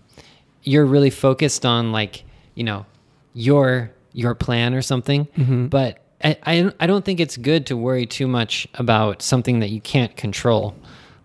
[0.63, 2.85] you're really focused on like you know
[3.33, 5.27] your your plan or something,
[5.69, 9.69] but I, I I don't think it's good to worry too much about something that
[9.69, 10.75] you can't control,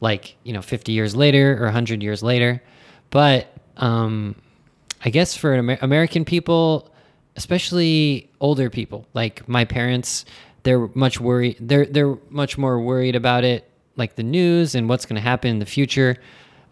[0.05, 2.63] like you know 50 years later or 100 years later.
[3.11, 4.37] But um,
[5.05, 6.93] I guess for Amer- American people,
[7.35, 10.25] especially older people, like my parents,
[10.63, 11.57] they're much worried.
[11.59, 15.51] They're they're much more worried about it, like the news and what's going to happen
[15.51, 16.17] in the future.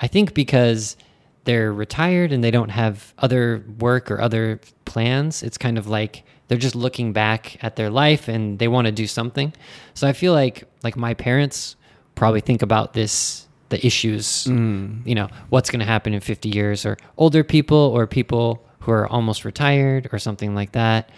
[0.00, 0.96] I think because
[1.44, 5.42] they're retired and they don't have other work or other plans.
[5.42, 8.92] It's kind of like they're just looking back at their life and they want to
[8.92, 9.52] do something.
[9.94, 11.76] So I feel like like my parents
[12.14, 16.84] probably think about this the issues, you know, what's going to happen in 50 years
[16.86, 21.08] or older people or people who are almost retired or something like that.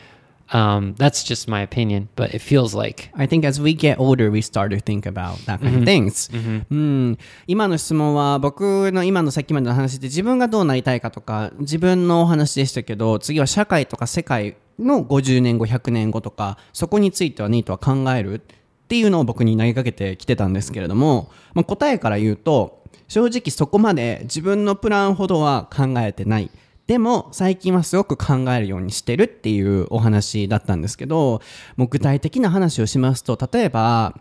[0.53, 4.31] Um, that's just my opinion, but it feels like I think as we get older,
[4.31, 6.31] we start to think about that kind of things.
[6.71, 18.43] うん今の質問は僕の今のさっきまでの話で自分がどうなりたいかとか自分のお話でしたけど次は社会とか世界の50年後100年後とかそこについてはニートは考える
[18.85, 26.51] っていうのを僕に投げかけてきてたんですけれども、まあ、答えから言うと正直そこまで自分のプランほどは考えてない
[26.87, 31.41] でも最近はすごく考えるようにしてるっていうお話だったんですけど、
[31.77, 34.15] もう具体的な話をしますと、例えば、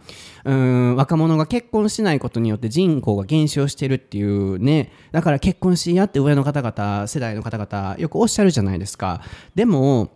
[0.45, 9.21] うん、若者が結婚しないことによって人口が減少してるっていうね、だから結婚しやって上の方々、世代の方々、よくおっしゃるじゃないですか。
[9.55, 10.11] でも、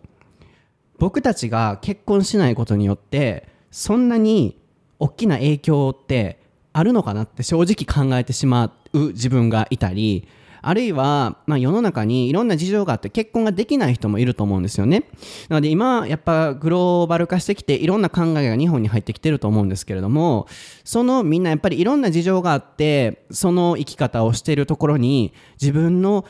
[0.98, 4.60] 僕たちが結婚しないことによって、そんなに
[4.98, 6.40] 大きな影響って
[6.72, 10.28] あるのかなって正直考えてしまう自分がいたり、
[10.60, 15.04] あるいは、まあ、世の中にいろんな事情があって結婚ができない人もいると思うんですよね。
[15.48, 20.46] なので今、やっぱグローバル化してきていろんな考えが日本に入ってきてると思うんですけれども、
[20.84, 26.24] そのみんなやっぱりいろんな事情があって、その生き方をしているところに自分の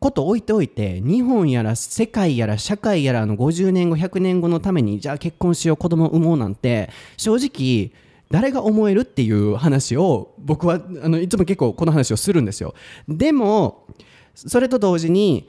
[0.00, 7.92] こと置いておいて日本やら世界やら社会やらの50年後100年後のためにじゃあ結婚しよう子供を産もうなんて正直
[8.30, 12.74] 誰が思えるっていう話を僕はあのいつも結構この話をするんですよ。
[13.08, 13.86] でも
[14.34, 15.48] それと同時に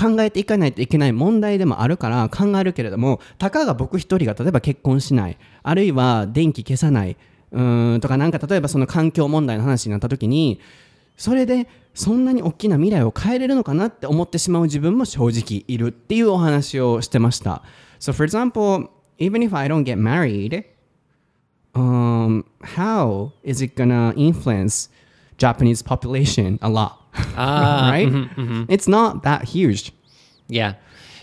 [0.00, 7.16] 考えていかないといけない問題でもあるから考えるけれどもたかが僕一人が例えば結婚しないあるいは電気消さない
[7.50, 10.60] うんとかなんか例えばその環境問題の話になった時に
[11.16, 17.63] それでそんなに大きな未来を変えれるのかなって思ってしまう自分も正直いるっていうお話をしてました。
[17.99, 20.63] So for example, even if I don't get married,
[21.73, 24.89] um, how is it gonna influence
[25.37, 26.99] Japanese population a lot?
[27.35, 28.09] Ah, right?
[28.69, 29.91] It's not that huge.
[30.47, 30.75] Yeah.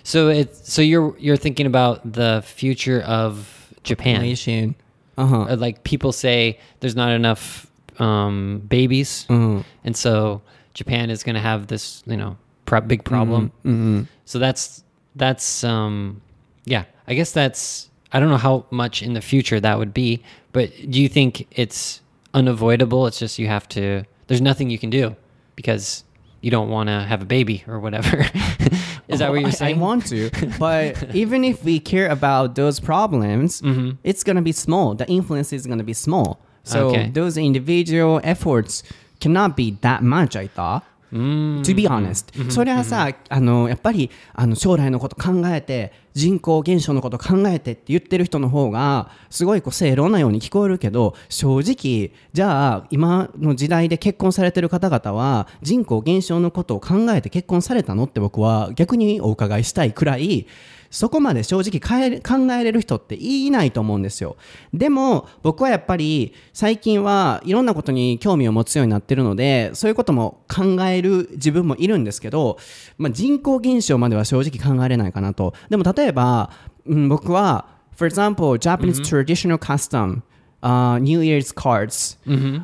[0.03, 4.17] So it's so you're you're thinking about the future of Japan.
[4.17, 4.75] Population.
[5.17, 5.43] Uh-huh.
[5.53, 7.67] Uh, Like people say there's not enough
[8.01, 9.61] um, babies, Mm-hmm.
[9.85, 10.43] and so
[10.74, 13.52] Japan is going to have this you know pro- big problem.
[13.66, 14.04] Mm-hmm.
[14.26, 14.84] So that's
[15.16, 16.22] that's um,
[16.66, 16.86] yeah.
[17.08, 20.72] I guess that's I don't know how much in the future that would be, but
[20.90, 22.02] do you think it's
[22.34, 23.08] unavoidable?
[23.08, 24.04] It's just you have to.
[24.28, 25.16] There's nothing you can do
[25.56, 26.04] because
[26.42, 28.20] you don't want to have a baby or whatever.
[29.08, 29.78] is that what you're I- saying?
[29.78, 30.30] I want to,
[30.60, 33.92] but even if we care about those problems, Mm-hmm.
[34.04, 34.94] it's gonna be small.
[34.96, 36.40] The influence is gonna be small.
[36.64, 37.10] So Okay.
[37.10, 38.84] those individual efforts
[39.20, 40.38] cannot be that much.
[40.38, 40.84] I thought.
[41.12, 41.62] Mm.
[41.64, 60.46] To be honest、それはさ、あの、やっぱり、あの、将来のこと考えて、人口減少のこと考えてって言ってる人の方が、すごいこう正論なように聞こえるけど、正直、じゃあ、今の時代で結婚されてる方々は、人口減少のことを考えて結婚されたのって僕は逆にお伺いしたいくらい、
[60.90, 64.38] そこまで正直変え考えれる人っていないと思うんですよ。
[64.74, 72.58] でも僕はやっぱり最近はいろんなことに興味を持つようになってるのでそういうことも考える自分もいるんですけど、
[72.98, 75.54] まあ、人口減少までは正直考えれないかなと。
[75.70, 76.52] でも例えば、
[76.86, 80.24] うん、僕は For example, Japanese traditional custom
[80.64, 82.18] uh, New Year's cards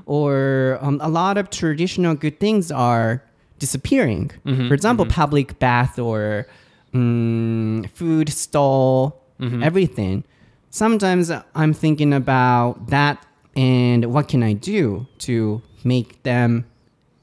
[0.05, 3.21] or um, a lot of traditional good things are
[3.59, 4.31] disappearing.
[4.43, 6.47] For example, public bath or
[6.95, 9.21] mm, food stall,
[9.63, 10.23] everything.
[10.69, 16.65] Sometimes I'm thinking about that and what can I do to make them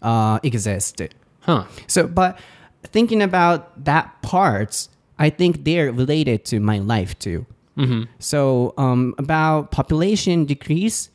[0.02, 1.00] uh, exist.
[1.40, 1.64] Huh.
[1.86, 2.38] So, but
[2.84, 7.46] thinking about that parts, I think they're related to my life too.
[8.18, 11.10] So, um, about population decrease,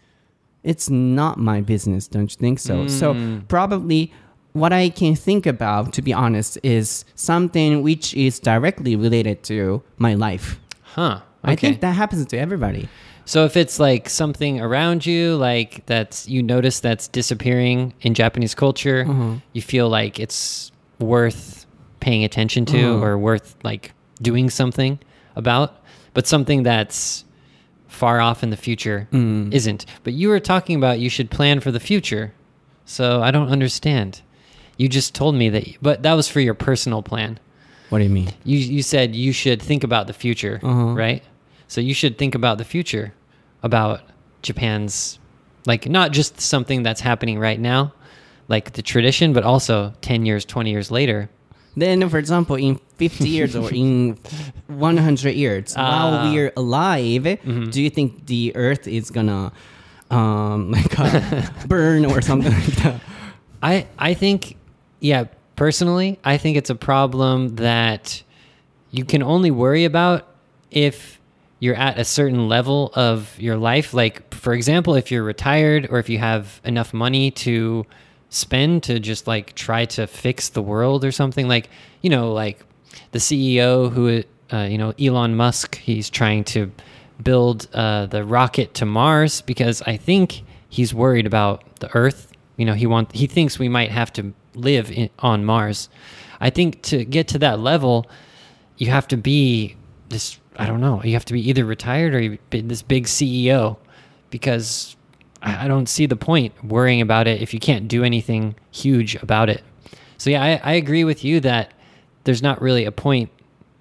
[0.63, 2.87] it's not my business, don't you think so?
[2.87, 3.13] So,
[3.47, 4.11] probably
[4.59, 9.83] what I can think about, to be honest, is something which is directly related to
[9.97, 10.59] my life.
[10.81, 11.21] Huh.
[11.43, 12.89] I think that happens to everybody.
[13.25, 18.55] So if it's like something around you, like that's you notice that's disappearing in Japanese
[18.55, 19.35] culture, uh-huh.
[19.53, 21.65] you feel like it's worth
[21.99, 23.05] paying attention to uh-huh.
[23.05, 24.99] or worth like doing something
[25.35, 25.75] about,
[26.13, 27.25] but something that's
[27.87, 29.53] far off in the future mm.
[29.53, 29.85] isn't.
[30.03, 32.33] But you were talking about you should plan for the future.
[32.85, 34.21] So I don't understand.
[34.77, 37.39] You just told me that but that was for your personal plan.
[37.89, 38.29] What do you mean?
[38.43, 41.23] You you said you should think about the future, right?
[41.67, 43.13] So you should think about the future,
[43.63, 44.01] about
[44.41, 45.19] Japan's,
[45.65, 47.93] like not just something that's happening right now,
[48.47, 51.29] like the tradition, but also ten years, twenty years later.
[51.75, 54.17] Then, for example, in 50 years or in
[54.67, 57.23] 100 years, while we're alive,
[57.69, 59.51] do you think the earth is gonna
[60.09, 62.99] um, like uh, burn or something like that?
[63.61, 64.56] I I think,
[64.99, 68.23] yeah, personally, I think it's a problem that
[68.91, 70.27] you can only worry about
[70.71, 71.19] if
[71.59, 73.93] you're at a certain level of your life.
[73.93, 77.85] Like, for example, if you're retired or if you have enough money to
[78.29, 81.47] spend to just like try to fix the world or something.
[81.47, 81.69] Like,
[82.01, 82.59] you know, like
[83.11, 84.23] the CEO who,
[84.55, 86.71] uh, you know, Elon Musk, he's trying to
[87.23, 92.65] build uh, the rocket to Mars because I think he's worried about the Earth you
[92.65, 95.89] know, he want he thinks we might have to live in, on Mars.
[96.39, 98.05] I think to get to that level,
[98.77, 99.75] you have to be
[100.09, 100.39] this.
[100.57, 101.01] I don't know.
[101.03, 103.77] You have to be either retired or you be this big CEO,
[104.29, 104.95] because
[105.41, 109.15] I, I don't see the point worrying about it if you can't do anything huge
[109.15, 109.63] about it.
[110.17, 111.71] So yeah, I, I agree with you that
[112.23, 113.29] there's not really a point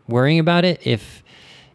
[0.09, 1.23] worrying about it if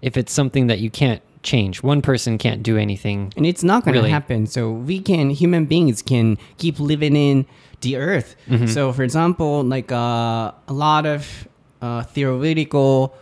[0.02, 1.84] if it's something that you can't change.
[1.84, 3.34] One person can't do anything.
[3.36, 4.12] and it's not going to Really?
[4.12, 7.46] happen so we can human beings can keep living in
[7.81, 8.67] the earth Mm-hmm.
[8.67, 11.49] so for example like uh, a lot of
[11.83, 13.13] uh, theoretical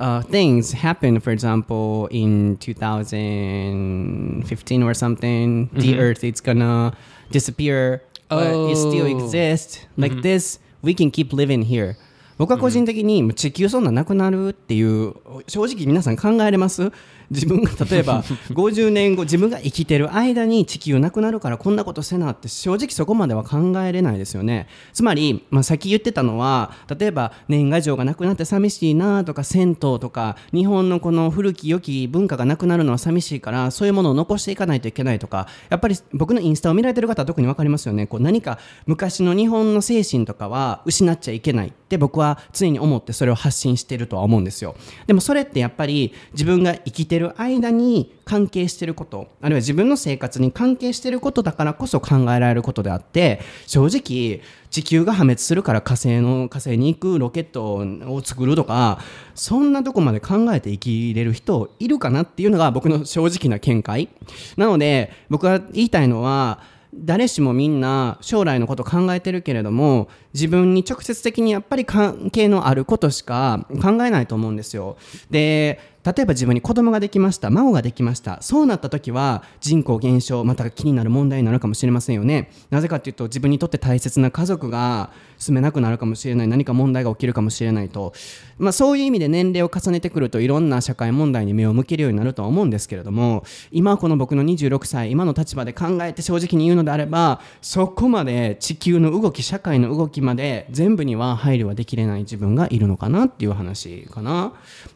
[0.00, 5.78] uh, things happen for example in 2015 or something Mm-hmm.
[5.80, 6.92] the earth it's gonna
[7.30, 9.24] disappear but it still Oh.
[9.24, 11.96] exists like this we can keep living here
[12.38, 15.14] 僕は個人的に地球そんななくなるっていう
[15.46, 16.90] 正直皆さん考えれます
[17.29, 24.67] 自分が 例えば50年後自分が生きてる間に地球なくなるからこんなことせなって正直そこまでは考えれないですよね。
[24.93, 38.07] つまり、まあ、さっき言ってたのは例えば年賀状がなくなって寂しいなとか銭湯とか日本のこの古き良き文化がなくなるのは寂しいからそういうものを残していかないといけないとかやっぱり僕のインスタを見られてる方は特に分かりますよね。
[38.07, 44.75] こう何か昔の日本の精神とかは失っちゃいけないって僕は常に思ってそれを発信してるとは思うんですよ。
[45.07, 57.75] でもそれってやっぱり自分が生きててる間に関係してることあるいは自分の生活に関係してることだからこそ考えられることであって正直地球が破滅するから火星の火星に行くロケット
[58.11, 58.99] を作るとか
[59.33, 64.09] そんなとこまで考えて生きれる人いるかなっていうのが僕の正直な見解。
[64.57, 66.59] なので僕が言いたいのは
[66.93, 74.97] 誰しもみんな将来のこと考えてるけれども自分に直接的にやっぱり関係のあることしか考えないと思うんですよ。
[75.31, 82.51] で例えば自分に子供ができました孫ができましたそうなった時は人口減少また気になる問題になるかもしれませんよね。
[82.69, 88.13] なぜかというと自分にとって大切な家族が住めなくなるかもしれない何か問題が起きるかもしれないと、
[88.57, 104.52] まあ、そういう意味で年齢を重ねてくるといろんな社会問題に目を向けるようになるとは思うんですけれども今この僕の26歳今の立場で考えて正直に言うのであればそこまで地球の動き社会の動きまで全部には配慮はできれない自分がいるのかなっていう話かな。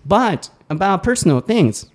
[0.06, 1.88] But about personal things,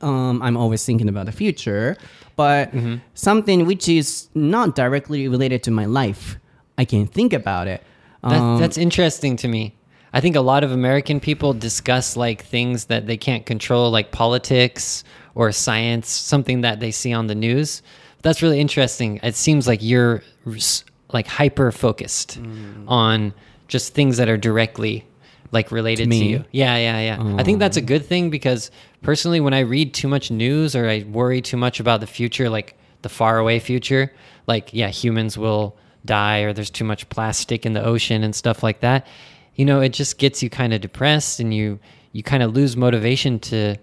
[0.00, 1.96] um, I'm always thinking about the future,
[2.36, 2.70] but
[3.14, 6.38] something which is not directly related to my life,
[6.76, 7.82] I can think about it.
[8.22, 9.74] That, Um, that's interesting to me.
[10.14, 14.10] I think a lot of American people discuss like things that they can't control, like
[14.12, 17.82] politics or science, something that they see on the news.
[18.22, 19.18] That's really interesting.
[19.22, 22.83] It seems like you're s- like hyper focused mm.
[22.87, 23.33] on
[23.67, 25.05] just things that are directly
[25.51, 26.29] like related to, me?
[26.29, 26.45] you.
[26.51, 27.35] Yeah, yeah, yeah.
[27.37, 27.85] I think that's a oh.
[27.85, 31.79] good thing because personally, when I read too much news or I worry too much
[31.79, 34.13] about the future, like the faraway future,
[34.47, 38.63] like, yeah, humans will die or there's too much plastic in the ocean and stuff
[38.63, 39.07] like that,
[39.55, 41.79] you know, it just gets you kind of depressed and you,
[42.11, 43.75] you kind of lose motivation to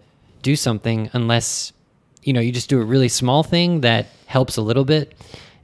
[0.43, 1.72] do something unless,
[2.22, 5.14] you know, you just do a really small thing that helps a little bit.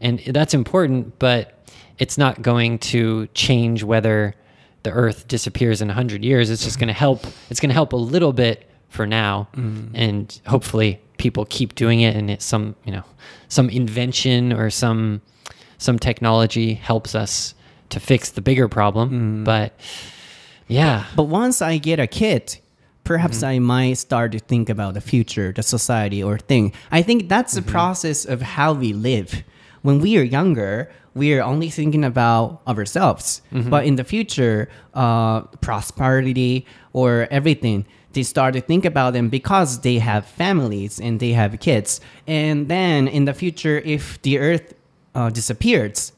[0.01, 1.67] And that's important, but
[1.99, 4.35] it's not going to change whether
[4.83, 6.51] the earth disappears in 100 years.
[6.51, 9.49] It's just going to help it's going to help a little bit for now.
[9.55, 9.95] Mm-hmm.
[9.95, 13.05] And hopefully people keep doing it and it's some you know
[13.49, 15.21] some invention or some
[15.77, 17.55] some technology helps us
[17.91, 19.11] to fix the bigger problem.
[19.11, 19.45] Mm-hmm.
[19.45, 19.79] But
[20.69, 21.07] yeah.
[21.17, 22.59] But once I get a kid,
[23.05, 23.47] perhaps mm-hmm.
[23.47, 26.73] I might start to think about the future, the society or thing.
[26.91, 29.43] I think that's the process of how we live.
[29.83, 33.43] When we are younger, we are only thinking about ourselves.
[33.71, 39.81] But in the future, uh, prosperity or everything, they start to think about them because
[39.81, 42.01] they have families and they have kids.
[42.27, 44.75] And then in the future, if the earth
[45.15, 46.13] uh, disappears,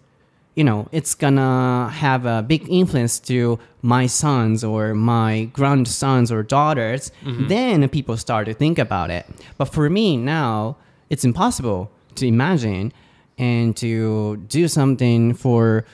[0.54, 6.42] you know it's gonna have a big influence to my sons or my grandsons or
[6.42, 7.10] daughters
[7.48, 9.24] then people start to think about it
[9.56, 10.76] but for me now
[11.08, 12.92] it's impossible to imagine
[13.41, 15.85] and to do something for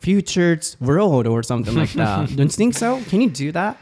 [0.00, 3.76] future's world or something like that don't you think so can you do that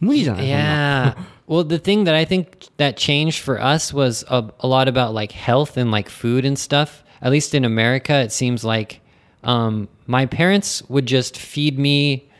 [0.00, 1.14] 無理じゃない yeah
[1.46, 5.14] well the thing that i think that changed for us was a, a lot about
[5.14, 9.00] like health and like food and stuff at least in america it seems like
[9.44, 12.30] um, my parents would just feed me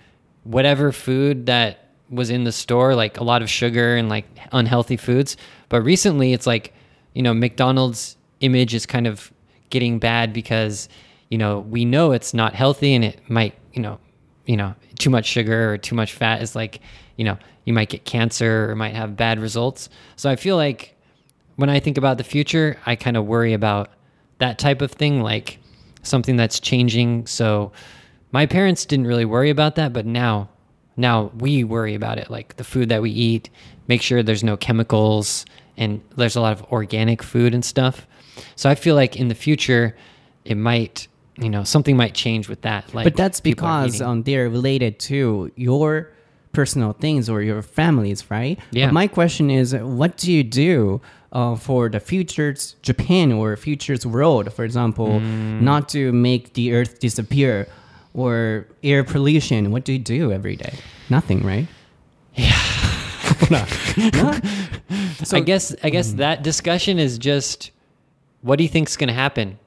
[0.45, 4.97] whatever food that was in the store like a lot of sugar and like unhealthy
[4.97, 5.37] foods
[5.69, 6.73] but recently it's like
[7.13, 9.31] you know mcdonald's image is kind of
[9.70, 10.90] getting bad because
[11.30, 14.00] you know we know it's not healthy and it might you know
[14.46, 16.82] you know too much sugar or too much fat is like
[17.16, 20.96] you know you might get cancer or might have bad results so i feel like
[21.56, 23.92] when i think about the future i kind of worry about
[24.40, 25.60] that type of thing like
[26.02, 27.28] something that's changing.
[27.28, 27.72] So
[28.32, 30.50] my parents didn't really worry about that, but now
[30.98, 33.50] now we worry about it like the food that we eat,
[33.88, 35.46] make sure there's no chemicals
[35.78, 38.06] and there's a lot of organic food and stuff.
[38.56, 39.96] So I feel like in the future
[40.46, 44.50] it might you know something might change with that like but that's because um, they're
[44.50, 46.10] related to your
[46.52, 48.58] personal things or your families, right?
[48.72, 48.88] Yeah.
[48.88, 51.00] But my question is, what do you do
[51.32, 55.62] uh, for the future's Japan or future's world, for example, Mm.
[55.62, 57.68] not to make the Earth disappear
[58.16, 59.72] or air pollution?
[59.72, 60.74] What do you do every day?
[61.10, 61.68] Nothing, right?
[62.36, 62.58] Yeah.
[65.24, 67.72] So- I guess I guess that discussion is just
[68.44, 69.58] what do you think's going to happen?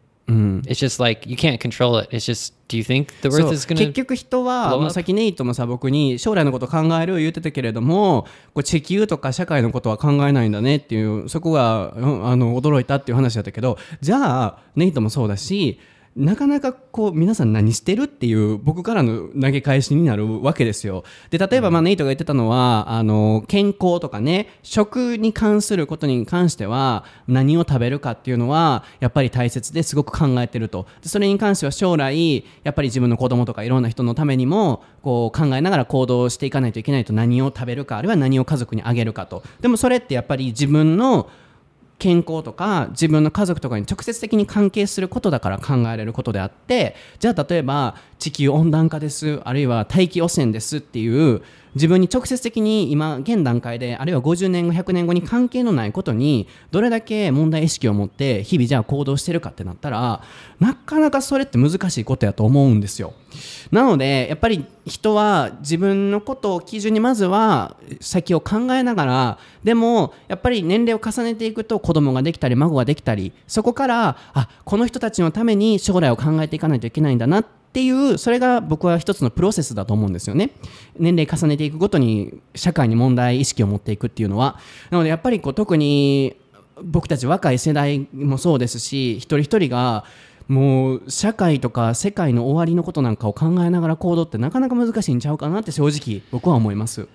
[3.77, 8.23] 結局人は、さっきネイトも僕に将来のこと考える言ってたけれども
[8.55, 11.99] こう地球とか社会のことは考えないんだねっていうそこが、あ
[12.37, 15.81] の驚いたっていう話だったけどじゃあネイトもそうだし、
[16.15, 21.05] なかなかこう皆さん何してるっていう僕からの投げ返しになるわけですよ。
[21.31, 41.31] で例えばまあネイトが言ってたのはあの健康とかね食に関することに関しては何を食べるかっていうのはやっぱり大切ですごく考えてるとそれに関しては将来やっぱり自分の子供とかいろんな人のためにもこう考えながら行動していかないといけないと何を食べるかあるいは何を家族にあげるかとでもそれってやっぱり自分の
[42.03, 51.43] 健康とか自分の家族とかに直接的に関係することだから考えられることであってじゃあ例えば地球温暖化ですあるいは大気汚染ですっていう
[51.75, 60.23] 自分に直接的に今現段階であるいは50年後100年後に関係のないことにどれだけ問題意識を持って日々じゃあ行動してるかってなったら
[60.61, 63.15] なかなかそれって難しいことやと思うんですよ。
[63.71, 80.51] なのでやっぱり人は自分のことを基準にまずは先を考えながらでもやっぱり年齢を重ねていくと子供ができたり孫ができたりそこからあこの人たちのために将来を考えていかないといけないんだなってっていうそれが僕は一つのプロセスだと思うんですよね
[80.99, 84.59] 年齢重ねていくごとに社会に問題意識を持っていくっていうのは
[84.91, 86.37] なのでやっぱりこう特に
[86.83, 90.05] 僕たち若い世代もそうですし一人一人が
[90.49, 97.09] もう社会とか世界の終わりのことなんかを考えながら行動ってなかなか難しいんちゃうかなって正直僕は思います。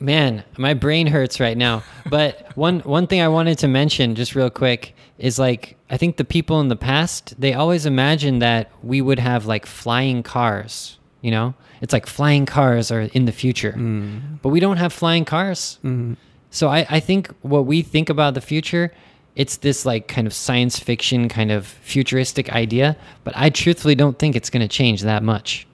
[0.00, 1.82] Man, my brain hurts right now.
[2.08, 6.16] But one one thing I wanted to mention just real quick is like I think
[6.16, 10.98] the people in the past, they always imagined that we would have like flying cars,
[11.22, 11.54] you know?
[11.80, 13.72] It's like flying cars are in the future.
[13.72, 14.40] Mm.
[14.42, 15.78] But we don't have flying cars.
[15.84, 16.14] Mm-hmm.
[16.50, 18.92] So I, I think what we think about the future,
[19.36, 24.18] it's this like kind of science fiction kind of futuristic idea, but I truthfully don't
[24.18, 25.66] think it's going to change that much.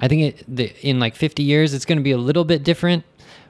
[0.00, 2.62] I think it, the, in like 50 years, it's going to be a little bit
[2.62, 3.04] different,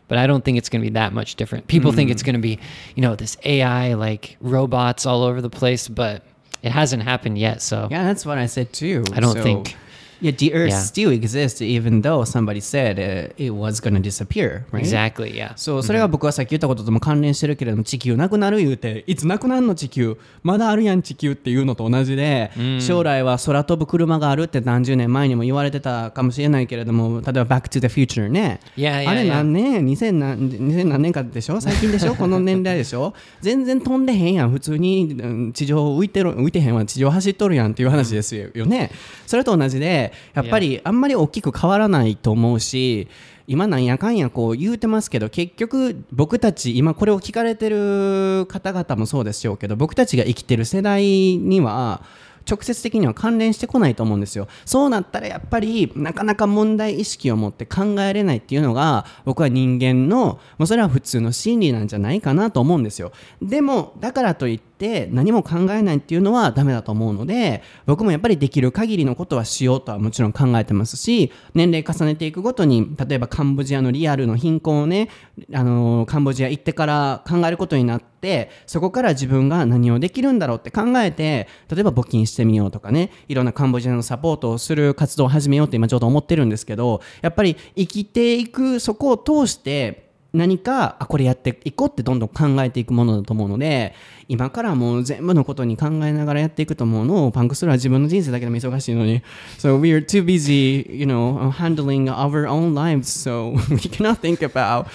[0.09, 1.69] but I don't think it's going to be that much different.
[1.69, 2.27] People think it's mm.
[2.27, 2.59] going to be,
[2.95, 6.23] you know, this AI, like robots all over the place, but
[6.63, 7.63] it hasn't happened yet.
[7.63, 9.05] So Yeah, that's what I said too.
[9.13, 9.77] I don't think-
[10.21, 10.81] Yeah, the Earth Yeah.
[10.81, 14.83] still exists even though somebody said uh, it was gonna disappear, right?
[14.85, 15.53] exactly, yeah.
[15.57, 22.51] そう、それが僕はさっき言ったこととも関連してるけれども、地球なくなる言うて、いつなくなるの地球、まだあるやん地球っていうのと同じで、
[22.81, 28.61] 将来は空飛ぶ車があるって何十年前にも言われてたかもしれないけれども、例えば Back to the Future ね。
[28.77, 31.61] Yeah, yeah, あれ.何年 ?2000 何2000何年かでしょ？
[31.61, 32.15] 最近でしょ？
[32.17, 33.15] この年代でしょ？
[33.41, 34.51] 全然飛んでへんやん。
[34.51, 36.85] 普通にうん地上浮いてる、浮いてへんわ。
[36.85, 38.91] 地上走っとるやんっていう話ですよね。
[39.27, 43.09] それと同じで、やっぱりあんまり大きく変わらないと思うし、
[43.47, 52.03] 今なんやかんやこう言うてますけど結局僕たち今これを聞かれてる方々もそうでしょうけど僕たちが生きてる世代には
[52.49, 54.49] 直接的には関連してこないと思うんですよ。
[54.65, 63.13] そうなったらやっぱりなかなか問題意識を持って考えれないっていうのが僕は人間のもうそれは普通の心理なんじゃないかなと思うんですよ。
[63.43, 64.68] でもだからといって
[65.11, 75.11] 何も考えないっていうのはダメだと思うので僕もやっぱりできる限りのことはしようとはもちろん考えてますし年齢重ねていくごとに例えばカンボジアのリアルの貧困をね、
[75.53, 93.94] あのカンボジア行ってから考えることになってそこから自分が何をできるんだろうって考えて例えば募金してみようとかねいろんなカンボジアのサポートをする活動を始めようって今ちょうど思ってるんですけどやっぱり生きていくそこを通して何かあこれやっていこうってどんどん考えていくものだと思うので
[94.28, 99.22] 今からもう全部のことに考えながらやっていくと思うのをパンクストラは自分の人生だけでも忙しいのに
[99.60, 104.40] So we are too busy you know handling our own lives so we cannot think
[104.40, 104.88] about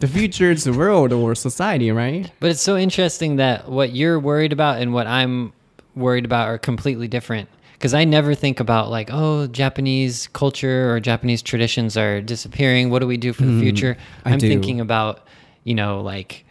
[0.00, 4.82] the future's world or society right But it's so interesting that what you're worried about
[4.82, 5.52] and what I'm
[5.94, 7.48] worried about are completely different.
[7.78, 12.90] Because I never think about like, oh, Japanese culture or Japanese traditions are disappearing.
[12.90, 13.96] What do we do for the future?
[14.24, 14.48] I I'm do.
[14.48, 15.20] thinking about,
[15.64, 16.44] you know, like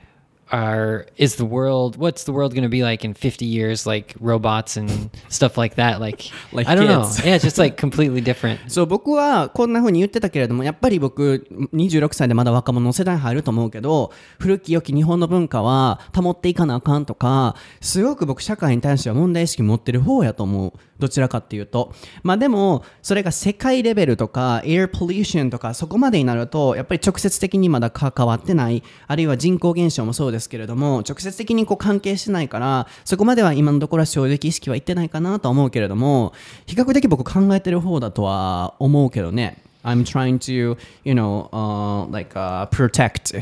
[0.51, 4.13] are is the world what's the world going to be like in 50 years like
[4.19, 7.25] robots and stuff like that like, Like i don't know kids.
[7.25, 21.92] yeah it's just like completely different そう僕はこんな風に言ってたけれどもやっぱり僕26歳でまだ若者の世代に入ると思うけど古き良き日本の文化は保っていかなあかんとかすごく僕社会に対しては問題意識持ってる方やと思う どちらかっていうと。
[22.22, 28.82] まあでもそれが世界レベルとか air pollution とかそこまでになるとやっぱり直接的にまだ関わってない。
[29.06, 36.32] あるいは人口減少もそうですけれども直接的にこう関係してないからそこまでは今のところは正直意識はいってないかなと思うけれども
[36.66, 39.62] 比較的僕考えてる方だとは思うけどね。
[39.84, 43.32] I'm trying to you know、uh, like、uh, protect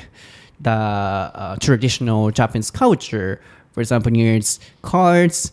[0.60, 3.40] the、uh, traditional Japanese culture
[3.76, 5.52] For example, nears cards,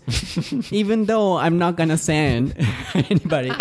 [0.72, 2.56] even though I'm not gonna send
[2.94, 3.52] anybody.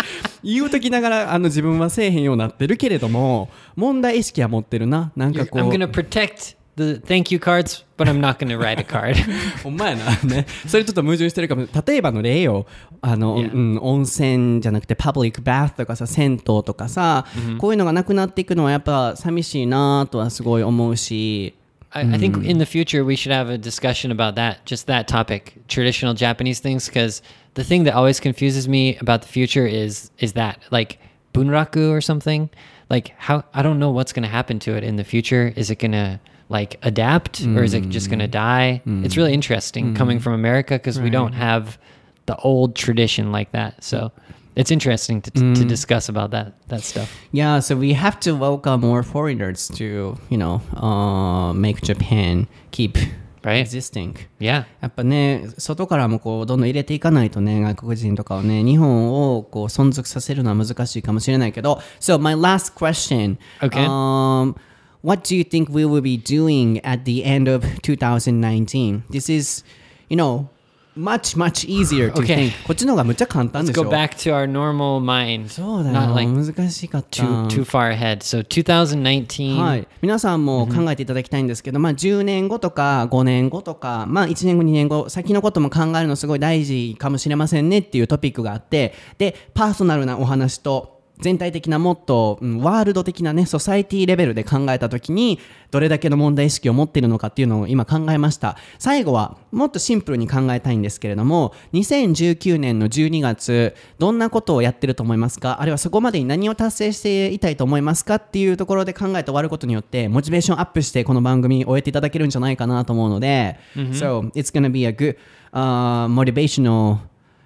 [0.41, 5.11] 言うときながらあの自分はせえへんようになってるけれども、問題意識は持ってるな。
[5.17, 5.61] なんかこう。
[5.61, 9.15] i'm gonna protect the thank you cards but i'm not gonna write a card
[9.61, 10.15] ほんまやな。
[10.23, 10.47] ね。
[10.65, 11.67] それちょっと矛盾してるかも。
[11.85, 12.65] 例えばの例よ。
[13.01, 13.53] あの、Yeah.
[13.53, 17.25] うん、温泉じゃなくてパブリックバスとかさ、銭湯とかさ、
[17.57, 21.53] こういうのがなくなっていくのはやっぱ寂しいなとはすごい思うし。
[21.93, 22.57] I, I think in hmm.
[22.57, 26.87] the future we should have a discussion about that, just that topic, traditional Japanese things,
[26.87, 27.21] because
[27.53, 30.99] the thing that always confuses me about the future is is that like
[31.33, 32.49] bunraku or something.
[32.89, 35.53] Like how I don't know what's going to happen to it in the future.
[35.55, 36.19] Is it going to
[36.49, 38.31] like adapt or is it just going to hmm.
[38.31, 38.81] die?
[38.83, 39.05] Hmm.
[39.05, 41.77] It's really interesting coming from America because we don't have
[42.25, 43.83] the old tradition like that.
[43.83, 44.11] So
[44.56, 47.08] it's interesting to, to discuss about that that stuff.
[47.32, 52.96] Yeah, so we have to welcome more foreigners to, you know, uh, make Japan keep
[53.44, 53.60] Right.
[53.64, 54.16] existing.
[54.40, 54.66] Yeah.
[54.82, 63.38] やっぱね、外からもこう、どんどん入れていかないとね、外国人とかをね、日本をこう、存続させるのは難しいかもしれないけど、So, my last question.
[63.62, 63.86] Okay.
[63.86, 64.56] Um,
[65.02, 69.04] what do you think we will be doing at the end of 2019?
[69.08, 69.64] This is,
[70.08, 70.48] you know,
[70.95, 72.49] much, much easier to Okay.
[72.49, 72.51] think.
[72.65, 75.49] こっちの方がむっちゃ簡単 Let's でし go ょ back to our normal mind.
[75.49, 76.15] そうだ Not よ。
[76.15, 77.23] like 難しかった。
[77.23, 78.17] too too far ahead.
[78.19, 79.57] So 2019.
[79.57, 90.92] はい、皆さんも考えていただきたいんですけど、まあ、10年後とか5年後とか、まあ、1年後2年後先のことも考えるのすごい大事かもしれませんねっていうトピックがあってでパーソナルなお話と
[91.23, 95.39] 全体的なもっと、うんワールド的なねソサイティレベルで考えた時に
[95.71, 98.57] どれだけの問題意識を持っているのかっていうのを今考えました。
[98.77, 105.61] 最後はもっとシンプルに考えたいんですけれども2019年の12月どんなことをやってると思いますか？
[105.61, 115.15] あるいはそこまでに何を達成していたいと思いますかっていうところで考えて終わることによってモチベーションアップしてこの番組終えていただけるんじゃないかなと思うので、So it's gonna be a good、
[115.53, 116.97] uh, motivational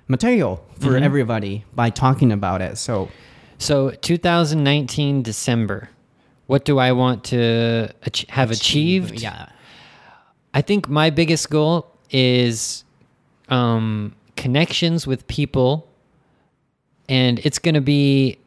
[0.09, 2.77] material for everybody by talking about it.
[2.77, 3.09] So
[3.57, 5.89] So 2019 December.
[6.45, 9.19] What do I want to ach- have achieved?
[9.19, 9.49] yeah
[10.53, 12.83] I think my biggest goal is
[13.49, 15.87] um, connections with people,
[17.07, 18.39] and it's going to be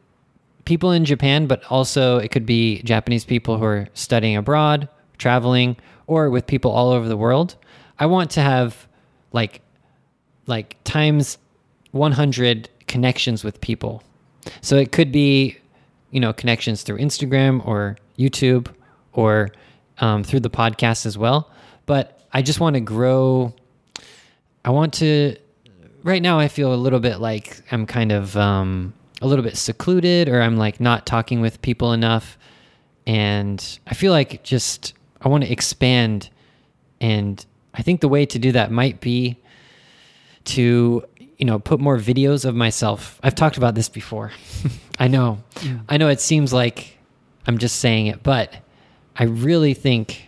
[0.65, 4.89] people in Japan, but also it could be Japanese people who are studying abroad,
[5.19, 7.55] traveling, or with people all over the world.
[7.97, 8.87] I want to have
[9.31, 9.61] like
[10.47, 11.37] like times
[11.91, 14.03] 100 connections with people.
[14.61, 15.57] So it could be,
[16.11, 18.73] you know, connections through Instagram or YouTube
[19.13, 19.51] or
[19.99, 21.49] um, through the podcast as well.
[21.85, 23.53] But I just want to grow.
[24.65, 25.35] I want to.
[26.03, 29.57] Right now, I feel a little bit like I'm kind of um, a little bit
[29.57, 32.37] secluded, or I'm like not talking with people enough.
[33.05, 36.29] And I feel like just I want to expand.
[36.99, 39.37] And I think the way to do that might be
[40.45, 41.03] to
[41.41, 43.19] you know put more videos of myself.
[43.21, 44.31] I've talked about this before.
[44.99, 45.43] I know.
[45.89, 46.97] I know it seems like
[47.47, 48.53] i'm just saying it but
[49.17, 50.27] i really think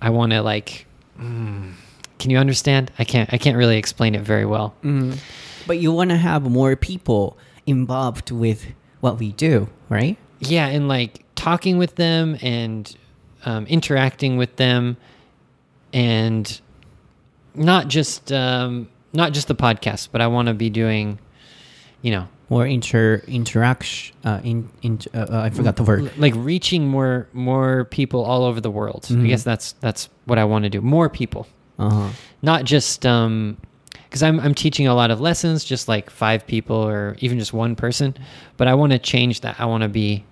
[0.00, 0.86] i want to like
[1.18, 1.72] mm,
[2.18, 2.92] can you understand?
[2.98, 4.74] I can't i can't really explain it very well.
[5.66, 8.64] But you want to have more people involved with
[9.00, 10.16] what we do right?
[10.38, 12.96] Yeah and like talking with them and
[13.44, 14.96] um, interacting with them
[15.92, 16.60] and
[17.56, 21.18] not just um, not just the podcast but i want to be doing
[22.02, 26.12] you know more inter interaction uh, in, in uh, uh, I forgot the word.
[26.18, 29.06] Like reaching more more people all over the world.
[29.10, 30.82] I guess that's that's what i want to do.
[30.82, 31.46] More people.
[31.78, 32.10] Uh-huh.
[32.42, 33.56] not just um
[34.04, 37.54] because I'm, I'm teaching a lot of lessons just like five people or even just
[37.54, 38.14] one person
[38.58, 39.58] but i want to change that.
[39.58, 40.22] I want to be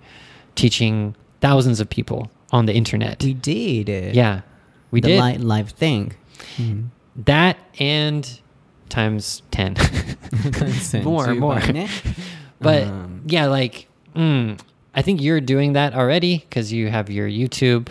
[0.53, 3.23] teaching thousands of people on the internet.
[3.23, 4.41] We did yeah
[4.91, 5.23] we the did.
[5.23, 6.13] li- live thing.
[7.25, 8.39] That and
[8.91, 9.75] times 10.
[11.03, 11.61] more, more.
[12.59, 14.59] but um, yeah, like, mm,
[14.93, 17.87] I think you're doing that already because you have your YouTube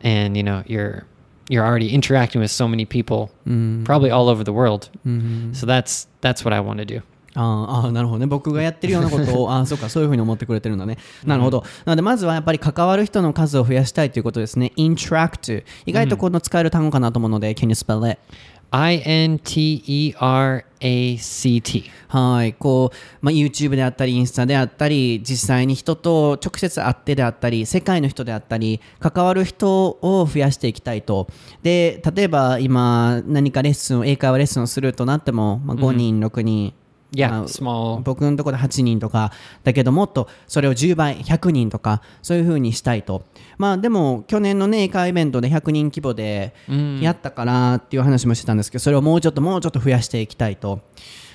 [0.00, 1.06] and, you know, you're.
[1.48, 3.84] You're already interacting with so many people, mm.
[3.84, 4.90] probably all over the world.
[5.06, 5.52] Mm-hmm.
[5.52, 7.02] So that's that's what I want to do.
[7.36, 18.18] ああなるほどね僕がやってるようなことをああそうかそういうふうに思ってくれてるんだね、うん、なるほどなのでまずはやっぱり関わる人の数を増やしたいということですね interact 意外とこの使える単語かなと思うので、うん、can you spell it?
[18.70, 21.84] I N T E R A C T.
[22.08, 31.28] はいこう、まあ、YouTube であったりインスタであったり実際に人と直接会ってであったり世界の人であったり関わる人を増やしていきたいと
[31.62, 36.74] で例えば今何かレッスンを英会話レッスンをするとなっても、まあ、5人、6人
[37.16, 38.02] Yeah, まあ small.
[38.02, 39.32] 僕のところで8人とか
[39.64, 43.24] だけどもっとそれを10倍100人とかそういう風にしたいと。
[43.56, 46.52] まあでも去年のね英会話イベントで100人規模で
[47.00, 50.80] やったからっていう話もしてたんですけどそれをもうちょっともうちょっと増やしていきたいと。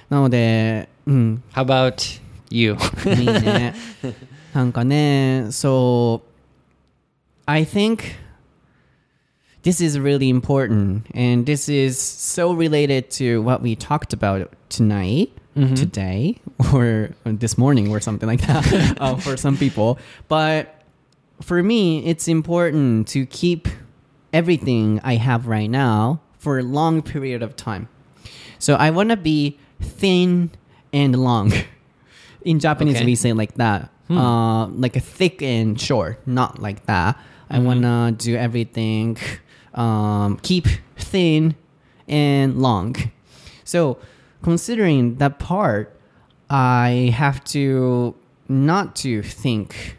[0.09, 1.43] なのでうん。
[1.53, 2.21] How about
[2.51, 2.77] you?
[3.17, 3.73] いいね。
[4.53, 6.21] なんかね so
[7.45, 8.03] I think
[9.63, 15.29] this is really important and this is so related to what we talked about tonight
[15.55, 16.39] today
[16.73, 19.99] or this morning or something like that uh, for some people.
[20.29, 20.73] But
[21.41, 23.67] for me it's important to keep
[24.31, 27.89] everything i have right now for a long period of time.
[28.59, 30.51] So i want to be thin
[30.93, 31.51] and long.
[32.43, 33.05] In japanese Okay.
[33.05, 33.89] we say like that.
[34.09, 37.17] Uh, like a thick and short not like that.
[37.49, 39.17] I want to do everything
[39.73, 41.55] um, keep thin
[42.07, 42.95] and long.
[43.63, 43.97] So
[44.41, 45.95] considering that part
[46.49, 48.13] i have to
[48.49, 49.97] not to think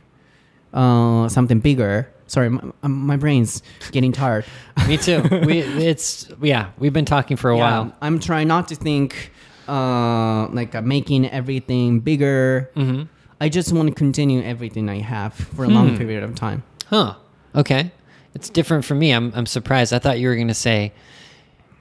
[0.74, 3.62] uh, something bigger sorry my, my brain's
[3.93, 4.45] getting tired
[4.88, 5.22] Me too.
[5.47, 7.97] We it's yeah, we've been talking for a yeah, while.
[8.01, 9.30] I'm trying not to think
[9.68, 12.70] uh, like uh, making everything bigger.
[12.74, 13.03] Mm-hmm.
[13.40, 15.74] I just want to continue everything I have for a Hmm.
[15.74, 16.64] long period of time.
[16.86, 17.14] Huh.
[17.55, 17.93] Okay.
[18.34, 19.12] It's different for me.
[19.12, 19.93] I'm I'm surprised.
[19.93, 20.93] I thought you were going to say,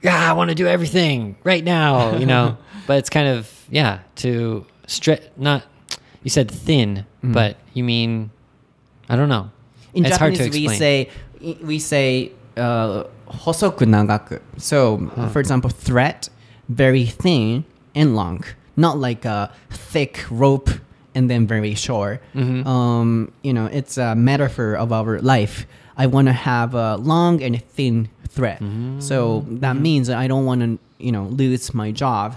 [0.02, 2.56] yeah, I want to do everything right now, you know.
[2.86, 5.22] but it's kind of yeah to stretch.
[5.36, 5.64] Not
[6.22, 7.32] you said thin, mm.
[7.32, 8.30] but you mean
[9.08, 9.50] I don't know.
[9.94, 11.10] In it's Japanese, we say
[11.62, 14.40] we say uh, hosoku nagaku.
[14.58, 15.28] So, huh.
[15.28, 16.28] for example, threat
[16.68, 18.44] very thin and long,
[18.76, 20.70] not like a thick rope
[21.14, 22.22] and then very short.
[22.34, 22.66] Mm -hmm.
[22.66, 25.66] um, you know, it's a metaphor of our life.
[25.96, 28.58] I want to have a long and thin thread.
[29.00, 29.82] So that Mm-hmm.
[29.82, 32.36] means I don't want to, you know, lose my job.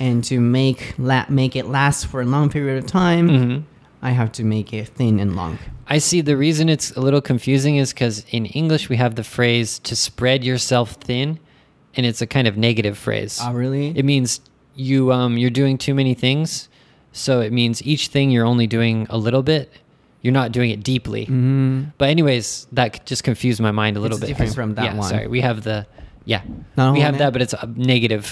[0.00, 3.60] And to make la- make it last for a long period of time, Mm-hmm.
[4.04, 5.58] I have to make it thin and long.
[5.86, 9.22] I see the reason it's a little confusing is because in English we have the
[9.22, 11.38] phrase to spread yourself thin,
[11.94, 13.38] and it's a kind of negative phrase.
[13.40, 13.96] Oh, really?
[13.96, 14.40] It means
[14.74, 16.68] you um you're doing too many things,
[17.12, 19.70] so it means each thing you're only doing a little bit.
[20.22, 21.26] You're not doing it deeply.
[21.98, 24.22] But anyways, that just confused my mind a little Mm-hmm.
[24.24, 24.44] It's bit.
[24.46, 25.08] different from that yeah, one.
[25.10, 25.86] Sorry, we have the
[26.26, 26.42] yeah.
[26.74, 27.00] なるほどね。
[27.00, 28.22] We have that, but it's a negative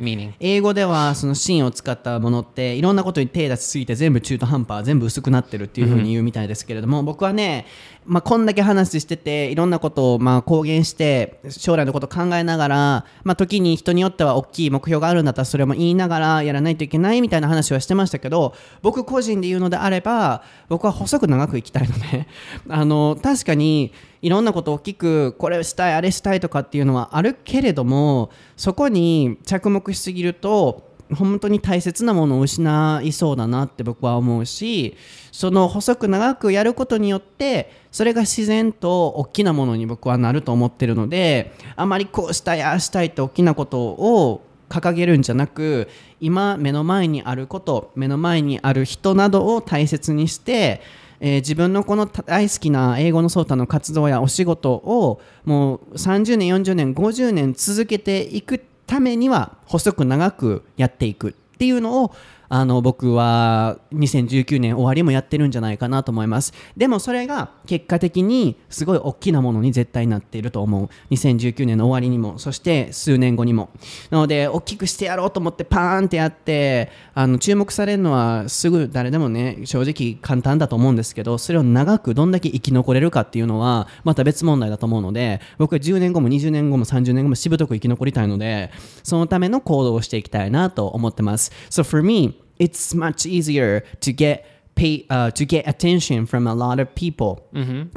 [0.00, 0.32] meaning.
[0.40, 7.66] 英語ではその芯を使ったものっていろんなことに手出しすぎて全部中途半端全部薄くなってるっていうふうに言うみたいですけれども、僕はね、
[8.06, 22.26] まあ、こんだけ話してていろんなことをまあ公言して将来のことを考えながら、まあ、時に人によっては大きい目標があるんだったらそれも言いながらやらないといけないみたいな話はしてましたけど僕個人で言うのであれば僕は細く長く生きたいので
[22.68, 34.96] あの確かにいろんなこと大きくこれしたいあれしたいとかっていうのはあるけれどもそこに着目しすぎると本当に大切なものを失いそうだなって僕は思うし
[35.32, 45.88] その細く長くやることによってそれが自然と大きなものに僕はなると思ってるのであまりこうしたいああしたいって大きなことを掲げるんじゃなく
[46.20, 50.80] 今目の前にあること目の前にある人などを大切にして
[51.20, 62.14] えー自分のこの大好きな英語のソータの活動やお仕事をもう30年40年50年続けていくためには細く長くやっていくっていうのを
[62.50, 66.52] あの僕は2019年終わりもやってるんじゃないかなと思います。
[66.76, 70.88] でもそれが結果的にすごい大きなものに絶対なっていると思う。
[71.14, 73.70] 2019年の終わりにもそして数年後にも。
[74.10, 88.72] なので大きくしてやろうと思ってパーンってやってあの注目されるのはすぐ誰でもね正直簡単だと思うんですけどそれを長くどんだけ生き残れるかっていうのはまた別問題だと思うので僕は10年後も20年後も30年後もしぶとく生き残りたいので
[89.04, 91.52] そのための行動をしていきたいなと思ってます。
[91.70, 94.46] So for me it's much easier to get
[94.76, 97.32] pay uh, to get attention from a lot of people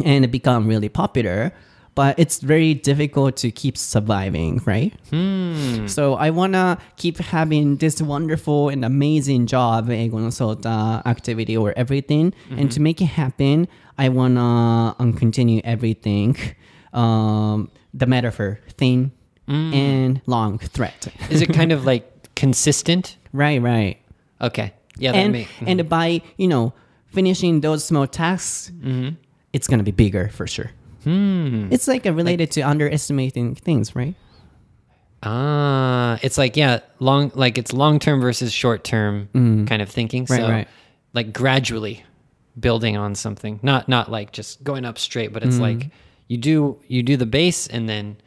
[0.03, 1.53] and become really popular
[1.95, 4.93] but it's very difficult to keep surviving right
[5.87, 12.71] so I wanna keep having this wonderful and amazing job no activity or everything and
[12.71, 16.35] to make it happen I wanna um, continue everything
[16.93, 19.11] um, the metaphor thin
[19.47, 21.07] and long threat.
[21.29, 23.17] Is it kind of like consistent?
[23.33, 23.97] right, right.
[24.43, 24.73] Okay.
[24.97, 26.73] Yeah, that and may- and by you know
[27.07, 28.71] finishing those small tasks,
[29.53, 30.69] it's gonna be bigger for sure.
[31.05, 34.15] It's like related to underestimating things, right?
[35.25, 39.29] Ah, it's like yeah, long like it's long term versus short term
[39.67, 40.25] kind of thinking.
[40.25, 40.29] Mm.
[40.29, 40.67] Right, so right.
[41.13, 42.03] like gradually
[42.59, 43.59] building on something.
[43.63, 45.47] Not not like just going up straight, but Mm.
[45.47, 45.89] it's like
[46.27, 48.17] you do you do the base and then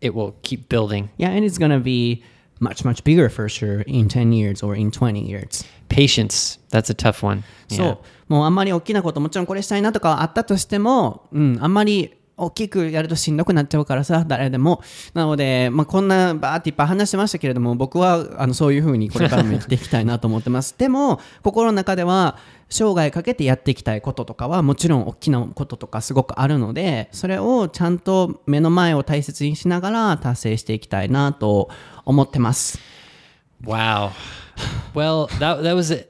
[0.00, 1.10] it will keep building.
[1.16, 2.24] Yeah, and it's gonna be
[2.61, 5.65] much much bigger for sure in ten years or in twenty years.
[5.89, 6.59] Patience.
[6.69, 7.43] That's a tough one.
[7.69, 7.97] そう Yeah.。
[8.27, 14.82] もうあんまり大きなこと、もちろんこれしたいなとかあったとしても、うん、あんまり 大きくやるとしんどくなっちゃうからさ、誰でも。
[15.14, 20.74] なので、まあ、こんなバーっていっぱい話してましたけれども、僕はあのそういうふうにこれからも生きていきたいなと思ってます。
[20.78, 31.68] でも、心の中では、生涯かけてやっていきたいこととかは、もちろん大きなこととかすごくあるので、それをちゃんと目の前を大切にしながら達成していきたいなと
[32.06, 32.78] 思ってます。
[33.62, 34.10] Wow.
[34.94, 36.08] Well, that that was it,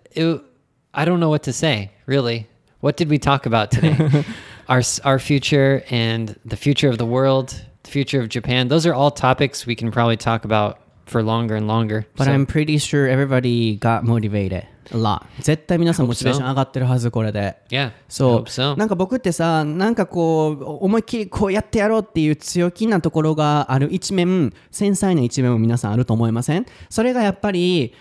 [0.93, 2.47] I don't know what to say, really.
[2.81, 3.97] What did we talk about today?
[4.68, 7.50] our s- our future and the future of the world,
[7.84, 8.68] the future of Japan.
[8.70, 12.06] Those are all topics we can probably talk about for longer and longer.
[12.18, 15.22] But So- I'm pretty sure everybody got motivated a lot.
[15.39, 17.56] 絶対皆さんモチベーション上がってるはず、これで。
[17.70, 17.88] yeah.
[17.88, 18.76] I そう hope so.
[18.78, 27.91] なんか僕ってさなんかこう思いっきりこうやってやろうっていう強気なところがある一面繊細な一面も皆さんあると思いませんそれがやっぱりん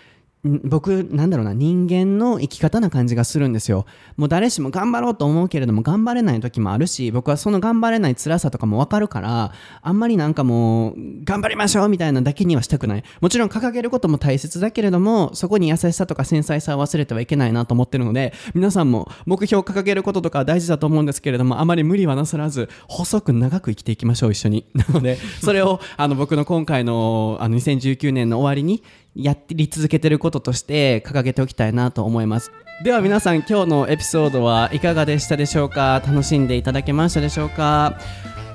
[0.44, 3.86] 僕なんだろうな人間の生き方な感じがするんですよ。
[4.16, 13.04] もう誰しも頑張ろうと思うけれども頑張れない時もあるし僕はその頑張れない辛さとかも分かるからあんまりなんかもう頑張りましょうみたいなだけにはしたくない。
[13.20, 24.66] もちろん掲げることも大切だけれどもそこに優しさとか繊細さを忘れてはいけないなと思ってるので皆さんも目標を掲げることとか大事だと思うんですけれどもあまり無理はなさらず細く長く生きていきましょう一緒に。
[24.74, 28.82] なのでそれをあの僕の今回のあの2019年の終わりに
[29.14, 32.50] やり続けてることとして掲げておきたいなと思います。
[32.84, 36.02] では皆さん今日のエピソードはいかがでしたでしょうか？
[36.06, 37.98] 楽しんでいただけましたでしょうか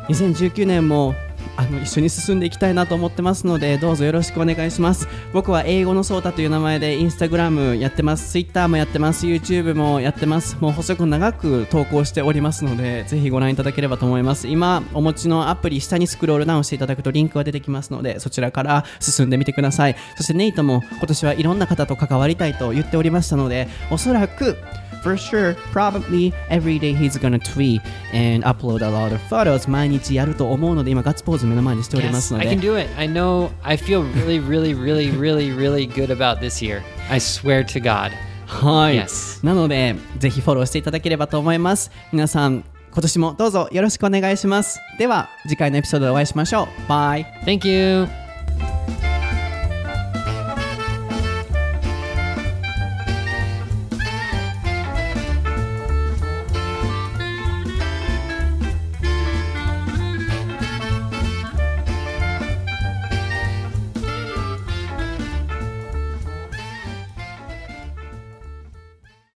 [0.09, 1.13] ？2019年も
[1.57, 5.07] あの一緒に進んでいきたいなと思ってますのでどうぞよろしくお願いします。
[5.33, 8.31] 僕は英語のソータという名前でインスタグラムやってます。
[8.31, 9.25] ツイッターもやってます。
[9.25, 10.55] YouTube もやってます。
[10.59, 14.47] もう細く長く投稿しておりますのでぜひご覧いただければと思います。
[14.47, 19.95] 今お持ちのアプリ下にスクロールダウンしていただくとリンクが出てきますのでそちらから進んでみてください。
[20.15, 24.57] そしてネイトも今年はいろんな方と関わりたいと言っておりましたのでおそらく
[25.06, 27.80] For sure, probably every day he's gonna tweet
[28.14, 32.88] and upload a lot of photos 毎日やると思うので今ガッツポーズ目の前にしておりま Yes, すの I で can do it.
[32.96, 33.50] I know.
[33.64, 36.82] I feel really, really, really, really, really good about this year.
[37.10, 38.12] I swear to God.
[38.46, 39.44] はい、 Yes.
[39.44, 48.06] なのでぜひフォローしていただければと思います皆さん今年もどうぞよろしくお願いしますでは次回のエピソードでお会いしましょうバイ Thank you.